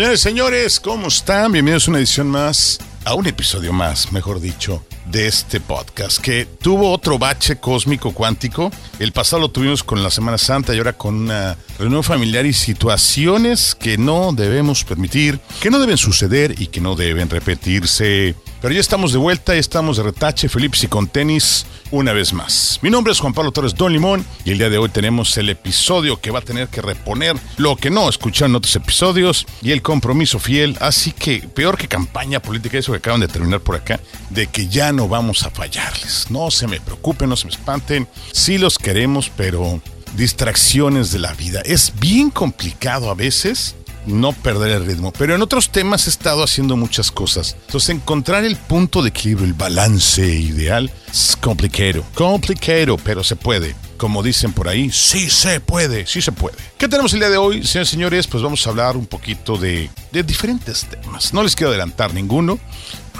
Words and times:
Señores, 0.00 0.20
señores, 0.22 0.80
¿cómo 0.80 1.08
están? 1.08 1.52
Bienvenidos 1.52 1.86
a 1.86 1.90
una 1.90 1.98
edición 1.98 2.26
más, 2.26 2.78
a 3.04 3.12
un 3.12 3.26
episodio 3.26 3.74
más, 3.74 4.12
mejor 4.12 4.40
dicho, 4.40 4.82
de 5.04 5.26
este 5.26 5.60
podcast 5.60 6.22
que 6.22 6.46
tuvo 6.46 6.90
otro 6.90 7.18
bache 7.18 7.56
cósmico 7.56 8.14
cuántico. 8.14 8.70
El 8.98 9.12
pasado 9.12 9.42
lo 9.42 9.50
tuvimos 9.50 9.84
con 9.84 10.02
la 10.02 10.10
Semana 10.10 10.38
Santa 10.38 10.74
y 10.74 10.78
ahora 10.78 10.94
con 10.94 11.16
una 11.16 11.54
reunión 11.78 12.02
familiar 12.02 12.46
y 12.46 12.54
situaciones 12.54 13.74
que 13.74 13.98
no 13.98 14.32
debemos 14.32 14.84
permitir, 14.84 15.38
que 15.60 15.70
no 15.70 15.78
deben 15.78 15.98
suceder 15.98 16.54
y 16.58 16.68
que 16.68 16.80
no 16.80 16.96
deben 16.96 17.28
repetirse. 17.28 18.34
Pero 18.60 18.74
ya 18.74 18.80
estamos 18.80 19.12
de 19.12 19.18
vuelta, 19.18 19.54
ya 19.54 19.60
estamos 19.60 19.96
de 19.96 20.02
retache, 20.02 20.50
Felipe 20.50 20.76
y 20.82 20.86
con 20.86 21.08
tenis, 21.08 21.64
una 21.90 22.12
vez 22.12 22.34
más. 22.34 22.78
Mi 22.82 22.90
nombre 22.90 23.10
es 23.10 23.18
Juan 23.18 23.32
Pablo 23.32 23.52
Torres 23.52 23.74
Don 23.74 23.90
Limón 23.90 24.22
y 24.44 24.50
el 24.50 24.58
día 24.58 24.68
de 24.68 24.76
hoy 24.76 24.90
tenemos 24.90 25.34
el 25.38 25.48
episodio 25.48 26.20
que 26.20 26.30
va 26.30 26.40
a 26.40 26.42
tener 26.42 26.68
que 26.68 26.82
reponer 26.82 27.36
lo 27.56 27.76
que 27.76 27.88
no 27.88 28.06
escucharon 28.06 28.52
en 28.52 28.56
otros 28.56 28.76
episodios 28.76 29.46
y 29.62 29.72
el 29.72 29.80
compromiso 29.80 30.38
fiel. 30.38 30.76
Así 30.80 31.12
que, 31.12 31.40
peor 31.40 31.78
que 31.78 31.88
campaña 31.88 32.40
política, 32.40 32.76
eso 32.76 32.92
que 32.92 32.98
acaban 32.98 33.20
de 33.20 33.28
terminar 33.28 33.60
por 33.60 33.76
acá, 33.76 33.98
de 34.28 34.46
que 34.46 34.68
ya 34.68 34.92
no 34.92 35.08
vamos 35.08 35.42
a 35.44 35.50
fallarles. 35.50 36.26
No 36.30 36.50
se 36.50 36.66
me 36.66 36.82
preocupen, 36.82 37.30
no 37.30 37.36
se 37.36 37.46
me 37.46 37.52
espanten. 37.52 38.06
Sí 38.32 38.58
los 38.58 38.78
queremos, 38.78 39.32
pero 39.34 39.80
distracciones 40.16 41.12
de 41.12 41.18
la 41.18 41.32
vida. 41.32 41.62
Es 41.64 41.94
bien 41.98 42.28
complicado 42.28 43.10
a 43.10 43.14
veces 43.14 43.74
no 44.06 44.32
perder 44.32 44.72
el 44.72 44.86
ritmo. 44.86 45.12
Pero 45.12 45.34
en 45.34 45.42
otros 45.42 45.70
temas 45.70 46.06
he 46.06 46.10
estado 46.10 46.42
haciendo 46.42 46.76
muchas 46.76 47.10
cosas. 47.10 47.56
Entonces 47.66 47.90
encontrar 47.90 48.44
el 48.44 48.56
punto 48.56 49.02
de 49.02 49.10
equilibrio, 49.10 49.46
el 49.46 49.54
balance 49.54 50.26
ideal, 50.26 50.90
es 51.10 51.36
complicado. 51.40 52.04
Complicado, 52.14 52.96
pero 52.98 53.24
se 53.24 53.36
puede. 53.36 53.74
Como 53.96 54.22
dicen 54.22 54.52
por 54.52 54.68
ahí, 54.68 54.90
sí 54.90 55.28
se 55.28 55.60
puede, 55.60 56.06
sí 56.06 56.22
se 56.22 56.32
puede. 56.32 56.56
¿Qué 56.78 56.88
tenemos 56.88 57.12
el 57.12 57.20
día 57.20 57.28
de 57.28 57.36
hoy, 57.36 57.64
señores 57.66 57.88
y 57.88 57.92
señores? 57.92 58.26
Pues 58.26 58.42
vamos 58.42 58.66
a 58.66 58.70
hablar 58.70 58.96
un 58.96 59.06
poquito 59.06 59.56
de, 59.56 59.90
de 60.10 60.22
diferentes 60.22 60.86
temas. 60.86 61.34
No 61.34 61.42
les 61.42 61.54
quiero 61.54 61.70
adelantar 61.70 62.14
ninguno, 62.14 62.58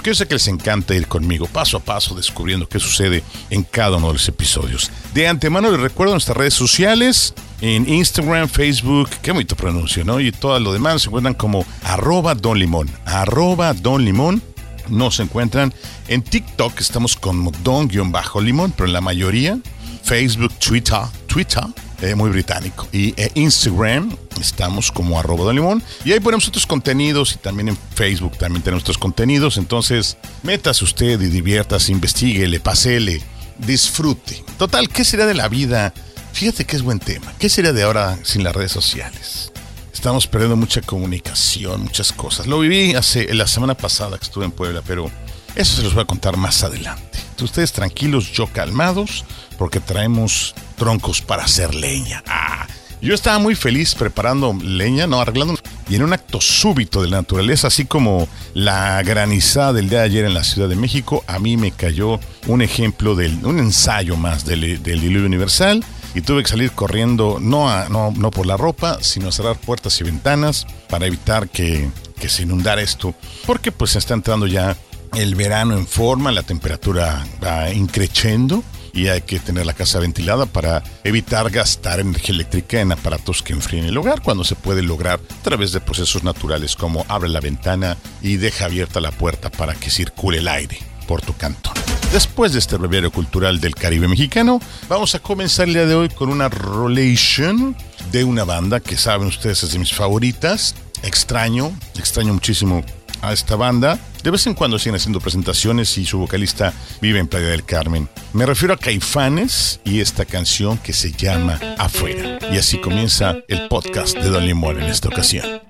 porque 0.01 0.09
yo 0.09 0.15
sé 0.15 0.25
que 0.25 0.33
les 0.33 0.47
encanta 0.47 0.95
ir 0.95 1.05
conmigo 1.05 1.45
paso 1.45 1.77
a 1.77 1.79
paso 1.79 2.15
descubriendo 2.15 2.67
qué 2.67 2.79
sucede 2.79 3.23
en 3.51 3.61
cada 3.61 3.97
uno 3.97 4.07
de 4.07 4.13
los 4.13 4.27
episodios. 4.27 4.89
De 5.13 5.27
antemano 5.27 5.69
les 5.69 5.79
recuerdo 5.79 6.15
nuestras 6.15 6.35
redes 6.35 6.55
sociales, 6.55 7.35
en 7.61 7.87
Instagram, 7.87 8.49
Facebook, 8.49 9.11
qué 9.21 9.31
bonito 9.31 9.55
pronuncio, 9.55 10.03
¿no? 10.03 10.19
Y 10.19 10.31
todo 10.31 10.59
lo 10.59 10.73
demás 10.73 11.03
se 11.03 11.09
encuentran 11.09 11.35
como 11.35 11.67
arroba 11.83 12.33
don 12.33 12.57
limón, 12.57 12.89
arroba 13.05 13.75
don 13.75 14.03
limón. 14.03 14.41
Nos 14.89 15.19
encuentran 15.19 15.71
en 16.07 16.23
TikTok, 16.23 16.79
estamos 16.79 17.15
como 17.15 17.51
don-limón, 17.63 18.71
pero 18.71 18.87
en 18.87 18.93
la 18.93 19.01
mayoría, 19.01 19.59
Facebook, 20.03 20.51
Twitter, 20.57 21.01
Twitter, 21.31 21.63
eh, 22.01 22.13
muy 22.13 22.29
británico. 22.29 22.89
Y 22.91 23.13
eh, 23.15 23.31
Instagram 23.35 24.17
estamos 24.41 24.91
como 24.91 25.17
arroba 25.17 25.45
don 25.45 25.55
limón. 25.55 25.83
Y 26.03 26.11
ahí 26.11 26.19
ponemos 26.19 26.45
otros 26.49 26.67
contenidos 26.67 27.33
y 27.33 27.37
también 27.37 27.69
en 27.69 27.77
Facebook 27.95 28.37
también 28.37 28.61
tenemos 28.63 28.83
otros 28.83 28.97
contenidos. 28.97 29.57
Entonces, 29.57 30.17
métase 30.43 30.83
usted 30.83 31.21
y 31.21 31.27
diviértase, 31.27 31.93
investiguele, 31.93 32.59
pasele, 32.59 33.21
disfrute. 33.57 34.43
Total, 34.57 34.89
¿qué 34.89 35.05
sería 35.05 35.25
de 35.25 35.33
la 35.33 35.47
vida? 35.47 35.93
Fíjate 36.33 36.65
que 36.65 36.75
es 36.75 36.81
buen 36.81 36.99
tema. 36.99 37.33
¿Qué 37.39 37.47
sería 37.47 37.71
de 37.71 37.83
ahora 37.83 38.19
sin 38.23 38.43
las 38.43 38.53
redes 38.53 38.73
sociales? 38.73 39.53
Estamos 39.93 40.27
perdiendo 40.27 40.57
mucha 40.57 40.81
comunicación, 40.81 41.83
muchas 41.83 42.11
cosas. 42.11 42.45
Lo 42.45 42.59
viví 42.59 42.93
hace 42.93 43.33
la 43.33 43.47
semana 43.47 43.75
pasada 43.75 44.17
que 44.17 44.25
estuve 44.25 44.43
en 44.43 44.51
Puebla, 44.51 44.81
pero 44.85 45.09
eso 45.55 45.77
se 45.77 45.83
los 45.83 45.93
voy 45.93 46.03
a 46.03 46.07
contar 46.07 46.37
más 46.37 46.63
adelante. 46.63 47.19
Ustedes 47.41 47.71
tranquilos, 47.71 48.31
yo 48.31 48.47
calmados, 48.47 49.25
porque 49.57 49.79
traemos 49.79 50.53
troncos 50.77 51.21
para 51.21 51.43
hacer 51.43 51.73
leña. 51.73 52.23
Ah, 52.27 52.67
yo 53.01 53.15
estaba 53.15 53.39
muy 53.39 53.55
feliz 53.55 53.95
preparando 53.95 54.55
leña, 54.61 55.07
no, 55.07 55.19
arreglando. 55.19 55.55
Y 55.89 55.95
en 55.95 56.03
un 56.03 56.13
acto 56.13 56.39
súbito 56.39 57.01
de 57.01 57.09
la 57.09 57.17
naturaleza, 57.17 57.67
así 57.67 57.85
como 57.85 58.27
la 58.53 59.01
granizada 59.01 59.73
del 59.73 59.89
día 59.89 59.99
de 59.99 60.05
ayer 60.05 60.25
en 60.25 60.35
la 60.35 60.43
Ciudad 60.43 60.69
de 60.69 60.75
México, 60.75 61.23
a 61.25 61.39
mí 61.39 61.57
me 61.57 61.71
cayó 61.71 62.19
un 62.47 62.61
ejemplo 62.61 63.15
del, 63.15 63.43
un 63.43 63.57
ensayo 63.57 64.17
más 64.17 64.45
del, 64.45 64.83
del 64.83 65.01
diluvio 65.01 65.25
universal 65.25 65.83
y 66.13 66.21
tuve 66.21 66.43
que 66.43 66.49
salir 66.49 66.71
corriendo, 66.73 67.39
no, 67.41 67.69
a, 67.69 67.89
no, 67.89 68.11
no 68.11 68.29
por 68.29 68.45
la 68.45 68.57
ropa, 68.57 68.99
sino 69.01 69.29
a 69.29 69.31
cerrar 69.31 69.57
puertas 69.57 69.99
y 69.99 70.03
ventanas 70.03 70.67
para 70.87 71.07
evitar 71.07 71.49
que, 71.49 71.89
que 72.19 72.29
se 72.29 72.43
inundara 72.43 72.81
esto, 72.81 73.15
porque 73.47 73.71
pues 73.71 73.95
está 73.95 74.13
entrando 74.13 74.45
ya 74.45 74.77
el 75.15 75.35
verano 75.35 75.77
en 75.77 75.87
forma, 75.87 76.31
la 76.31 76.43
temperatura 76.43 77.25
va 77.43 77.71
increciendo 77.71 78.63
y 78.93 79.07
hay 79.07 79.21
que 79.21 79.39
tener 79.39 79.65
la 79.65 79.73
casa 79.73 79.99
ventilada 79.99 80.45
para 80.45 80.83
evitar 81.03 81.49
gastar 81.49 81.99
energía 81.99 82.35
eléctrica 82.35 82.81
en 82.81 82.91
aparatos 82.91 83.41
que 83.41 83.53
enfríen 83.53 83.85
el 83.85 83.97
hogar 83.97 84.21
cuando 84.21 84.43
se 84.43 84.55
puede 84.55 84.81
lograr 84.81 85.19
a 85.19 85.43
través 85.43 85.71
de 85.71 85.81
procesos 85.81 86.23
naturales 86.23 86.75
como 86.75 87.05
abre 87.07 87.29
la 87.29 87.39
ventana 87.39 87.97
y 88.21 88.37
deja 88.37 88.65
abierta 88.65 88.99
la 88.99 89.11
puerta 89.11 89.49
para 89.49 89.75
que 89.75 89.89
circule 89.89 90.39
el 90.39 90.47
aire 90.47 90.79
por 91.07 91.21
tu 91.21 91.35
cantón. 91.35 91.73
Después 92.11 92.51
de 92.53 92.59
este 92.59 92.75
breviario 92.75 93.11
cultural 93.11 93.61
del 93.61 93.75
Caribe 93.75 94.07
mexicano, 94.07 94.59
vamos 94.89 95.15
a 95.15 95.19
comenzar 95.19 95.67
el 95.67 95.73
día 95.73 95.85
de 95.85 95.95
hoy 95.95 96.09
con 96.09 96.29
una 96.29 96.49
relation 96.49 97.75
de 98.11 98.23
una 98.25 98.43
banda 98.43 98.81
que 98.81 98.97
saben 98.97 99.27
ustedes 99.27 99.63
es 99.63 99.71
de 99.71 99.79
mis 99.79 99.93
favoritas. 99.93 100.75
Extraño, 101.03 101.71
extraño 101.97 102.33
muchísimo 102.33 102.83
a 103.21 103.33
esta 103.33 103.55
banda. 103.55 103.99
De 104.23 104.31
vez 104.31 104.45
en 104.47 104.53
cuando 104.53 104.77
siguen 104.77 104.95
haciendo 104.95 105.19
presentaciones 105.19 105.97
y 105.97 106.05
su 106.05 106.19
vocalista 106.19 106.73
vive 107.01 107.19
en 107.19 107.27
Playa 107.27 107.47
del 107.47 107.65
Carmen. 107.65 108.07
Me 108.33 108.45
refiero 108.45 108.73
a 108.73 108.77
Caifanes 108.77 109.79
y 109.83 109.99
esta 109.99 110.25
canción 110.25 110.77
que 110.77 110.93
se 110.93 111.11
llama 111.11 111.59
Afuera. 111.77 112.39
Y 112.51 112.57
así 112.57 112.79
comienza 112.79 113.37
el 113.47 113.67
podcast 113.67 114.15
de 114.17 114.29
Don 114.29 114.45
Limón 114.45 114.81
en 114.81 114.89
esta 114.89 115.09
ocasión. 115.09 115.61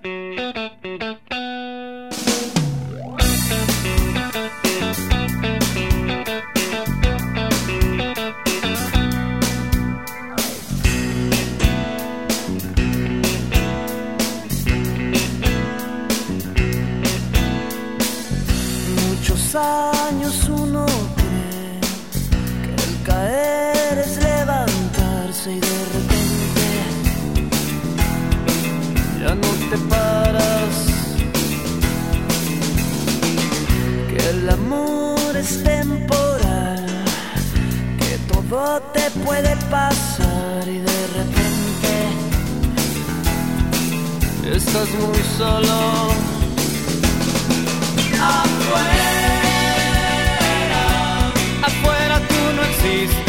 No 29.36 29.47
te 29.69 29.78
paras. 29.78 30.75
Que 34.09 34.30
el 34.30 34.50
amor 34.50 35.36
es 35.38 35.64
temporal, 35.64 36.86
que 38.00 38.18
todo 38.31 38.81
te 38.94 39.09
puede 39.25 39.56
pasar 39.69 40.68
y 40.68 40.80
de 40.80 41.08
repente 41.18 41.92
estás 44.56 44.90
muy 45.00 45.22
solo. 45.38 45.78
Afuera, 48.24 49.63
afuera 51.63 52.16
tú 52.27 52.42
no 52.56 52.62
existes, 52.63 53.20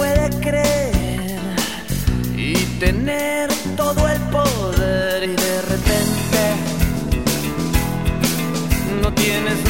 puede 0.00 0.30
creer 0.40 1.38
y 2.34 2.54
tener 2.78 3.50
todo 3.76 4.08
el 4.08 4.18
poder 4.30 5.24
y 5.24 5.36
de 5.36 5.60
repente 5.72 6.40
no 9.02 9.12
tienes 9.12 9.69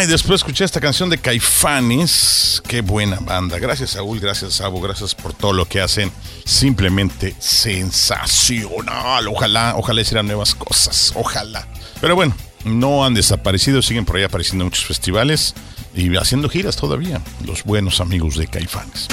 Ay, 0.00 0.06
después 0.06 0.40
escuché 0.40 0.64
esta 0.64 0.80
canción 0.80 1.10
de 1.10 1.18
Caifanes. 1.18 2.62
Qué 2.66 2.80
buena 2.80 3.18
banda. 3.20 3.58
Gracias, 3.58 3.90
Saúl. 3.90 4.18
Gracias, 4.18 4.54
Sabo. 4.54 4.80
Gracias 4.80 5.14
por 5.14 5.34
todo 5.34 5.52
lo 5.52 5.66
que 5.66 5.82
hacen. 5.82 6.10
Simplemente 6.46 7.36
sensacional. 7.38 9.28
Ojalá, 9.28 9.74
ojalá 9.76 10.00
hicieran 10.00 10.26
nuevas 10.26 10.54
cosas. 10.54 11.12
Ojalá. 11.16 11.68
Pero 12.00 12.16
bueno, 12.16 12.34
no 12.64 13.04
han 13.04 13.12
desaparecido. 13.12 13.82
Siguen 13.82 14.06
por 14.06 14.16
ahí 14.16 14.22
apareciendo 14.22 14.64
en 14.64 14.68
muchos 14.68 14.86
festivales 14.86 15.52
y 15.94 16.16
haciendo 16.16 16.48
giras 16.48 16.76
todavía. 16.76 17.20
Los 17.44 17.64
buenos 17.64 18.00
amigos 18.00 18.36
de 18.36 18.46
Caifanes. 18.46 19.06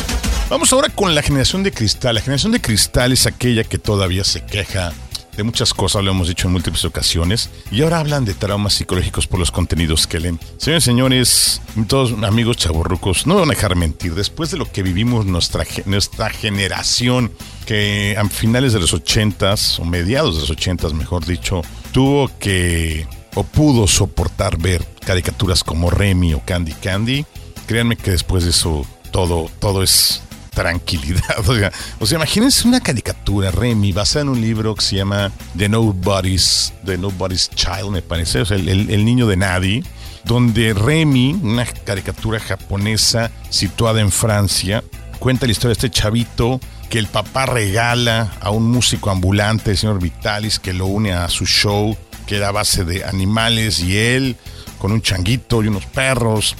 Vamos 0.50 0.72
ahora 0.72 0.88
con 0.88 1.14
la 1.14 1.22
generación 1.22 1.64
de 1.64 1.74
cristal. 1.74 2.16
La 2.16 2.22
generación 2.22 2.54
de 2.54 2.62
cristal 2.62 3.12
es 3.12 3.26
aquella 3.26 3.66
que 3.66 3.78
todavía 3.78 4.24
se 4.24 4.46
queja 4.46 4.94
de 5.38 5.44
muchas 5.44 5.74
cosas, 5.74 6.04
lo 6.04 6.12
hemos 6.12 6.28
dicho 6.28 6.48
en 6.48 6.54
múltiples 6.54 6.84
ocasiones, 6.84 7.52
y 7.72 7.84
ahora 7.84 8.00
hablan 8.00 8.26
de 8.26 8.34
traumas 8.34 8.74
psicológicos 8.74 9.28
por 9.28 9.40
los 9.40 9.52
contenidos 9.52 10.08
que 10.08 10.20
leen. 10.20 10.40
Señores, 10.58 10.84
señores, 10.84 11.62
todos 11.88 12.12
amigos 12.24 12.58
chavorrucos, 12.58 13.28
no 13.28 13.36
me 13.36 13.42
van 13.42 13.52
a 13.52 13.54
dejar 13.54 13.76
mentir, 13.76 14.16
después 14.16 14.50
de 14.50 14.58
lo 14.58 14.70
que 14.70 14.82
vivimos 14.82 15.28
nuestra, 15.28 15.64
nuestra 15.86 16.30
generación, 16.32 17.32
que 17.68 18.16
a 18.18 18.28
finales 18.28 18.74
de 18.74 18.80
los 18.80 18.94
ochentas, 18.94 19.80
o 19.80 19.86
mediados 19.86 20.36
de 20.36 20.42
los 20.42 20.50
ochentas, 20.50 20.94
mejor 20.94 21.24
dicho, 21.26 21.62
tuvo 21.92 22.32
que, 22.40 23.08
o 23.36 23.44
pudo 23.44 23.86
soportar 23.86 24.58
ver 24.58 24.84
caricaturas 25.06 25.64
como 25.64 25.92
Remy 25.92 26.34
o 26.34 26.42
Candy 26.44 26.74
Candy, 26.74 27.26
créanme 27.68 27.96
que 27.96 28.10
después 28.10 28.44
de 28.44 28.50
eso 28.50 28.88
todo, 29.12 29.52
todo 29.60 29.84
es 29.84 30.24
tranquilidad. 30.58 31.22
O 32.00 32.06
sea, 32.06 32.16
imagínense 32.16 32.68
una 32.68 32.80
caricatura, 32.80 33.52
Remy, 33.52 33.92
basada 33.94 34.24
en 34.24 34.30
un 34.30 34.42
libro 34.42 34.74
que 34.76 34.82
se 34.82 34.96
llama 34.96 35.32
The 35.56 35.70
Nobody's, 35.70 36.74
The 36.86 36.98
Nobody's 36.98 37.50
Child, 37.54 37.92
me 37.92 38.02
parece, 38.02 38.42
o 38.42 38.46
sea, 38.46 38.58
el, 38.58 38.68
el- 38.90 39.06
niño 39.06 39.28
de 39.28 39.38
nadie, 39.38 39.84
donde 40.26 40.74
Remy, 40.74 41.40
una 41.44 41.66
caricatura 41.66 42.40
japonesa 42.40 43.32
situada 43.50 44.02
en 44.02 44.12
Francia, 44.12 44.84
cuenta 45.20 45.46
la 45.46 45.52
historia 45.52 45.70
de 45.76 45.86
este 45.88 45.90
chavito 45.92 46.60
que 46.90 46.98
el 47.00 47.08
papá 47.08 47.46
regala 47.46 48.34
a 48.42 48.50
un 48.50 48.70
músico 48.72 49.10
ambulante, 49.12 49.72
el 49.72 49.78
señor 49.78 50.00
Vitalis, 50.02 50.60
que 50.60 50.74
lo 50.74 50.88
une 50.88 51.14
a 51.14 51.30
su 51.30 51.46
show, 51.46 51.96
que 52.26 52.38
era 52.38 52.52
base 52.52 52.84
de 52.84 53.04
animales 53.06 53.80
y 53.80 53.98
él, 53.98 54.36
con 54.80 54.92
un 54.92 55.02
changuito 55.02 55.64
y 55.64 55.68
unos 55.68 55.86
perros 55.86 56.56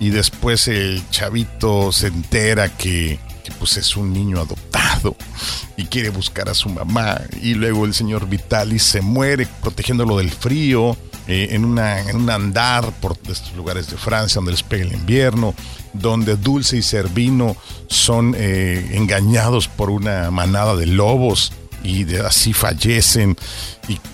y 0.00 0.10
después 0.10 0.68
el 0.68 1.02
chavito 1.10 1.90
se 1.92 2.06
entera 2.08 2.68
que, 2.76 3.18
pues 3.58 3.76
es 3.76 3.96
un 3.96 4.12
niño 4.12 4.40
adoptado 4.40 5.16
y 5.76 5.84
quiere 5.84 6.10
buscar 6.10 6.48
a 6.48 6.54
su 6.54 6.68
mamá 6.68 7.20
y 7.42 7.54
luego 7.54 7.84
el 7.84 7.94
señor 7.94 8.28
Vitalis 8.28 8.82
se 8.82 9.00
muere 9.00 9.46
protegiéndolo 9.62 10.18
del 10.18 10.30
frío 10.30 10.96
eh, 11.26 11.48
en, 11.50 11.64
un 11.64 11.78
andar 11.78 12.92
por 13.00 13.16
estos 13.28 13.54
lugares 13.54 13.90
de 13.90 13.96
Francia 13.96 14.36
donde 14.36 14.52
les 14.52 14.62
pega 14.62 14.84
el 14.84 14.94
invierno 14.94 15.54
donde 15.92 16.36
Dulce 16.36 16.76
y 16.76 16.82
Servino 16.82 17.56
son 17.88 18.34
eh, 18.36 18.90
engañados 18.92 19.68
por 19.68 19.90
una 19.90 20.30
manada 20.30 20.76
de 20.76 20.86
lobos 20.86 21.52
y 21.82 22.16
así 22.16 22.52
fallecen. 22.52 23.36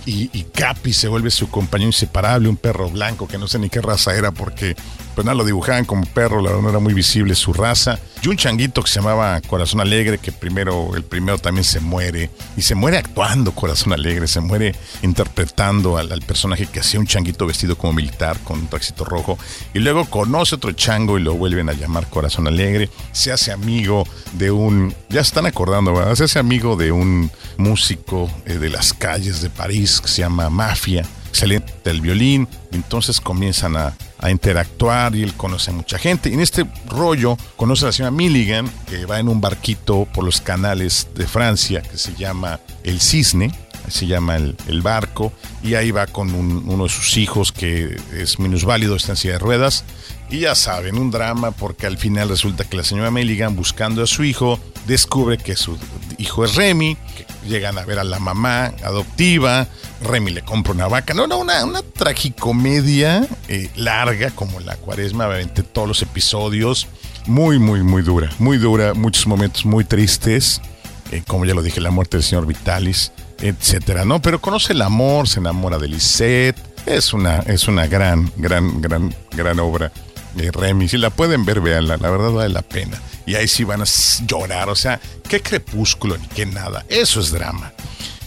Y 0.07 0.43
Capi 0.55 0.93
se 0.93 1.09
vuelve 1.09 1.31
su 1.31 1.49
compañero 1.49 1.89
inseparable, 1.89 2.49
un 2.49 2.57
perro 2.57 2.91
blanco 2.91 3.27
que 3.27 3.39
no 3.39 3.49
sé 3.49 3.59
ni 3.59 3.71
qué 3.71 3.81
raza 3.81 4.15
era 4.15 4.31
porque 4.31 4.77
pues 5.15 5.25
nada, 5.25 5.37
lo 5.37 5.45
dibujaban 5.45 5.85
como 5.85 6.05
perro, 6.07 6.41
la 6.41 6.49
verdad 6.51 6.63
no 6.63 6.71
era 6.71 6.79
muy 6.79 6.95
visible 6.95 7.35
su 7.35 7.53
raza. 7.53 7.99
Y 8.23 8.29
un 8.29 8.37
changuito 8.37 8.83
que 8.83 8.91
se 8.91 9.01
llamaba 9.01 9.41
Corazón 9.43 9.81
Alegre, 9.81 10.19
que 10.19 10.33
primero, 10.33 10.97
el 10.97 11.05
primero 11.05 11.39
también 11.39 11.65
se 11.65 11.81
muere. 11.81 12.31
Y 12.57 12.63
se 12.63 12.75
muere 12.75 12.97
actuando 12.97 13.53
Corazón 13.53 13.93
Alegre, 13.93 14.27
se 14.27 14.41
muere 14.41 14.75
interpretando 15.03 15.99
al, 15.99 16.09
personaje 16.23 16.67
que 16.67 16.81
hacía 16.81 17.01
un 17.01 17.07
changuito 17.07 17.47
vestido 17.47 17.77
como 17.77 17.93
militar 17.93 18.39
con 18.41 18.61
un 18.61 18.67
trajecito 18.67 19.05
rojo. 19.05 19.39
Y 19.75 19.81
luego 19.81 20.07
conoce 20.07 20.55
otro 20.55 20.73
chango 20.73 21.19
y 21.19 21.23
lo 21.23 21.35
vuelven 21.35 21.69
a 21.69 21.75
llamar 21.75 22.09
Corazón 22.09 22.47
Alegre. 22.47 22.89
Se 23.13 23.31
hace 23.31 23.53
amigo 23.53 24.07
de 24.33 24.51
un, 24.51 24.95
ya 25.11 25.23
se 25.23 25.29
están 25.29 25.47
acordando, 25.47 25.93
¿verdad? 25.93 26.15
Se 26.15 26.25
hace 26.25 26.39
amigo 26.39 26.77
de 26.77 26.93
un 26.93 27.31
músico 27.57 28.31
eh, 28.47 28.55
de 28.55 28.71
las 28.71 28.93
calles 28.95 29.43
de 29.43 29.51
París 29.51 30.01
que 30.01 30.09
se 30.09 30.23
llama 30.23 30.51
Mafia 30.51 31.07
excelente 31.35 31.75
del 31.83 32.01
violín, 32.01 32.47
entonces 32.71 33.21
comienzan 33.21 33.77
a, 33.77 33.97
interactuar 34.31 35.15
y 35.15 35.23
él 35.23 35.35
conoce 35.35 35.71
a 35.71 35.75
mucha 35.75 35.99
gente. 35.99 36.31
Y 36.31 36.35
en 36.35 36.41
este 36.41 36.65
rollo 36.89 37.37
conoce 37.57 37.85
a 37.85 37.89
la 37.89 37.93
señora 37.93 38.11
Milligan, 38.11 38.71
que 38.89 39.07
va 39.07 39.19
en 39.21 39.29
un 39.29 39.41
barquito 39.41 40.07
por 40.13 40.25
los 40.25 40.41
canales 40.41 41.09
de 41.15 41.27
Francia 41.27 41.83
que 41.83 41.99
se 41.99 42.15
llama 42.15 42.61
El 42.83 43.01
Cisne, 43.01 43.53
se 43.89 44.07
llama 44.07 44.37
el, 44.37 44.83
barco, 44.83 45.33
y 45.63 45.75
ahí 45.75 45.91
va 45.91 46.07
con 46.07 46.35
uno 46.35 46.85
de 46.85 46.89
sus 46.89 47.17
hijos 47.17 47.53
que 47.53 47.97
es 48.17 48.39
minusválido, 48.39 48.97
está 48.97 49.13
en 49.13 49.17
silla 49.17 49.35
de 49.35 49.39
ruedas. 49.41 49.85
Y 50.31 50.41
ya 50.41 50.55
saben, 50.55 50.97
un 50.97 51.11
drama 51.11 51.51
porque 51.51 51.87
al 51.87 51.99
final 51.99 52.29
resulta 52.29 52.65
que 52.65 52.79
la 52.79 52.85
señora 52.85 53.11
Milligan, 53.11 53.55
buscando 53.55 54.03
a 54.03 54.07
su 54.07 54.25
hijo, 54.25 54.59
descubre 54.87 55.37
que 55.39 55.55
su 55.55 55.79
hijo 56.19 56.45
es 56.45 56.55
Remy, 56.55 56.97
llegan 57.47 57.79
a 57.79 57.85
ver 57.85 57.99
a 57.99 58.05
la 58.05 58.19
mamá 58.19 58.73
adoptiva, 58.85 59.67
Remy 60.03 60.33
le 60.33 60.43
compra 60.43 60.73
una 60.73 60.89
vaca. 60.89 61.15
No, 61.15 61.27
no, 61.27 61.39
una, 61.39 61.65
una 61.65 61.83
tragicomedia 61.83 63.27
eh, 63.49 63.71
larga 63.77 64.31
como 64.31 64.61
la 64.61 64.77
cuaresma, 64.77 65.29
obviamente 65.29 65.63
todos 65.63 65.89
los 65.89 66.03
episodios. 66.03 66.89
Muy, 67.27 67.59
muy, 67.59 67.83
muy 67.83 68.03
dura. 68.03 68.31
Muy 68.39 68.59
dura, 68.59 68.95
muchos 68.95 69.27
momentos 69.27 69.65
muy 69.65 69.85
tristes. 69.85 70.61
Eh, 71.11 71.23
como 71.27 71.45
ya 71.45 71.55
lo 71.55 71.63
dije, 71.63 71.81
la 71.81 71.91
muerte 71.91 72.17
del 72.17 72.25
señor 72.25 72.47
Vitalis, 72.47 73.13
etcétera, 73.41 74.05
¿no? 74.05 74.21
Pero 74.21 74.41
conoce 74.41 74.73
el 74.73 74.83
amor, 74.83 75.29
se 75.29 75.41
enamora 75.41 75.79
de 75.79 75.89
Lisette. 75.89 76.57
Es 76.87 77.13
una, 77.13 77.39
es 77.41 77.69
una 77.69 77.87
gran, 77.87 78.31
gran, 78.37 78.81
gran, 78.81 79.15
gran 79.33 79.59
obra. 79.61 79.91
de 80.35 80.51
Remy, 80.51 80.89
si 80.89 80.99
la 80.99 81.11
pueden 81.11 81.45
ver, 81.45 81.61
véanla, 81.61 81.97
la 81.97 82.11
verdad 82.11 82.31
vale 82.33 82.49
la 82.49 82.63
pena. 82.63 83.01
Y 83.27 83.35
ahí 83.35 83.49
sí 83.49 83.65
van 83.65 83.83
a 83.83 83.85
llorar, 84.27 84.69
o 84.69 84.75
sea, 84.75 85.01
qué 85.29 85.41
crepúsculo 85.41 86.17
ni 86.19 86.27
qué 86.29 86.47
nada. 86.47 86.85
Eso 86.89 87.21
es 87.21 87.31
drama. 87.31 87.73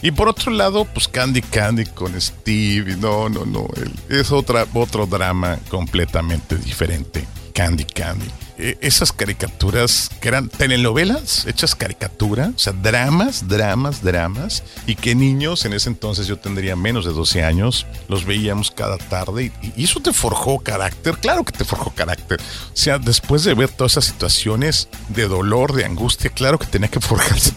Y 0.01 0.11
por 0.11 0.27
otro 0.27 0.51
lado, 0.51 0.85
pues 0.85 1.07
Candy 1.07 1.41
Candy 1.41 1.85
con 1.85 2.19
Steve. 2.19 2.95
No, 2.97 3.29
no, 3.29 3.45
no. 3.45 3.67
Es 4.09 4.31
otra, 4.31 4.65
otro 4.73 5.07
drama 5.07 5.57
completamente 5.69 6.55
diferente. 6.55 7.25
Candy 7.53 7.85
Candy. 7.85 8.27
Eh, 8.59 8.75
esas 8.81 9.11
caricaturas 9.11 10.09
que 10.19 10.29
eran 10.29 10.49
telenovelas 10.49 11.45
hechas 11.45 11.75
caricatura, 11.75 12.53
o 12.55 12.57
sea, 12.57 12.73
dramas, 12.73 13.47
dramas, 13.47 14.01
dramas, 14.01 14.63
y 14.87 14.95
que 14.95 15.13
niños, 15.13 15.63
en 15.65 15.73
ese 15.73 15.89
entonces 15.89 16.25
yo 16.25 16.37
tendría 16.37 16.75
menos 16.75 17.05
de 17.05 17.11
12 17.11 17.43
años, 17.43 17.85
los 18.07 18.25
veíamos 18.25 18.71
cada 18.71 18.97
tarde 18.97 19.51
y, 19.61 19.83
eso 19.83 19.99
te 19.99 20.11
forjó 20.11 20.59
carácter, 20.59 21.17
claro 21.19 21.45
que 21.45 21.51
te 21.51 21.65
forjó 21.65 21.91
carácter. 21.91 22.39
O 22.41 22.75
sea, 22.75 22.97
después 22.97 23.43
de 23.43 23.53
ver 23.53 23.69
todas 23.69 23.93
esas 23.93 24.05
situaciones 24.05 24.89
de 25.09 25.27
dolor, 25.27 25.73
de 25.73 25.85
angustia, 25.85 26.31
claro 26.31 26.57
que 26.57 26.65
tenía 26.65 26.89
que 26.89 26.99
forjarse 26.99 27.53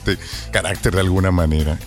carácter 0.53 0.95
de 0.95 1.01
alguna 1.01 1.31
manera. 1.31 1.79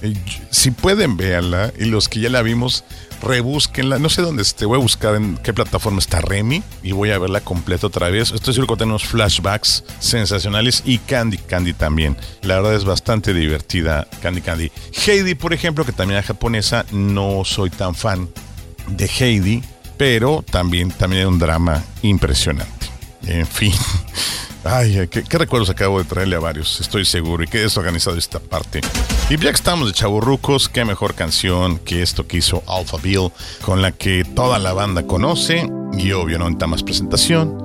si 0.49 0.71
pueden, 0.71 1.17
véanla, 1.17 1.71
y 1.77 1.85
los 1.85 2.09
que 2.09 2.19
ya 2.19 2.29
la 2.29 2.41
vimos, 2.41 2.83
rebúsquenla. 3.23 3.99
No 3.99 4.09
sé 4.09 4.21
dónde 4.21 4.41
esté, 4.43 4.65
voy 4.65 4.77
a 4.77 4.81
buscar 4.81 5.15
en 5.15 5.37
qué 5.37 5.53
plataforma 5.53 5.99
está 5.99 6.21
Remy 6.21 6.63
y 6.83 6.91
voy 6.91 7.11
a 7.11 7.19
verla 7.19 7.41
completa 7.41 7.87
otra 7.87 8.09
vez. 8.09 8.31
Estoy 8.31 8.53
seguro 8.53 8.75
que 8.75 8.79
tenemos 8.79 9.02
flashbacks 9.05 9.83
sensacionales 9.99 10.83
y 10.85 10.97
Candy 10.99 11.37
Candy 11.37 11.73
también. 11.73 12.17
La 12.41 12.55
verdad 12.55 12.75
es 12.75 12.85
bastante 12.85 13.33
divertida 13.33 14.07
Candy 14.21 14.41
Candy. 14.41 14.71
Heidi, 15.05 15.35
por 15.35 15.53
ejemplo, 15.53 15.85
que 15.85 15.91
también 15.91 16.19
es 16.19 16.25
japonesa, 16.25 16.85
no 16.91 17.43
soy 17.45 17.69
tan 17.69 17.95
fan 17.95 18.29
de 18.87 19.05
Heidi, 19.05 19.63
pero 19.97 20.43
también, 20.49 20.91
también 20.91 21.23
es 21.23 21.27
un 21.27 21.39
drama 21.39 21.83
impresionante. 22.01 22.87
En 23.25 23.47
fin. 23.47 23.73
Ay, 24.65 25.09
¿qué, 25.09 25.37
recuerdos 25.37 25.69
acabo 25.69 25.99
de 25.99 26.05
traerle 26.05 26.37
a 26.37 26.39
varios, 26.39 26.79
estoy 26.79 27.03
seguro, 27.03 27.43
y 27.43 27.47
qué 27.47 27.59
desorganizado 27.59 28.17
esta 28.17 28.39
parte. 28.39 28.79
Y 29.29 29.37
ya 29.37 29.49
que 29.49 29.49
estamos 29.49 29.87
de 29.87 29.93
chaburrucos, 29.93 30.69
qué 30.69 30.85
mejor 30.85 31.15
canción 31.15 31.79
que 31.79 32.01
esto 32.01 32.27
que 32.27 32.37
hizo 32.37 32.63
Alpha 32.65 32.97
Bill, 32.97 33.29
con 33.61 33.81
la 33.81 33.91
que 33.91 34.23
toda 34.23 34.59
la 34.59 34.71
banda 34.71 35.05
conoce, 35.05 35.69
y 35.97 36.11
obvio 36.13 36.39
no 36.39 36.45
necesita 36.45 36.67
más 36.67 36.81
presentación, 36.81 37.62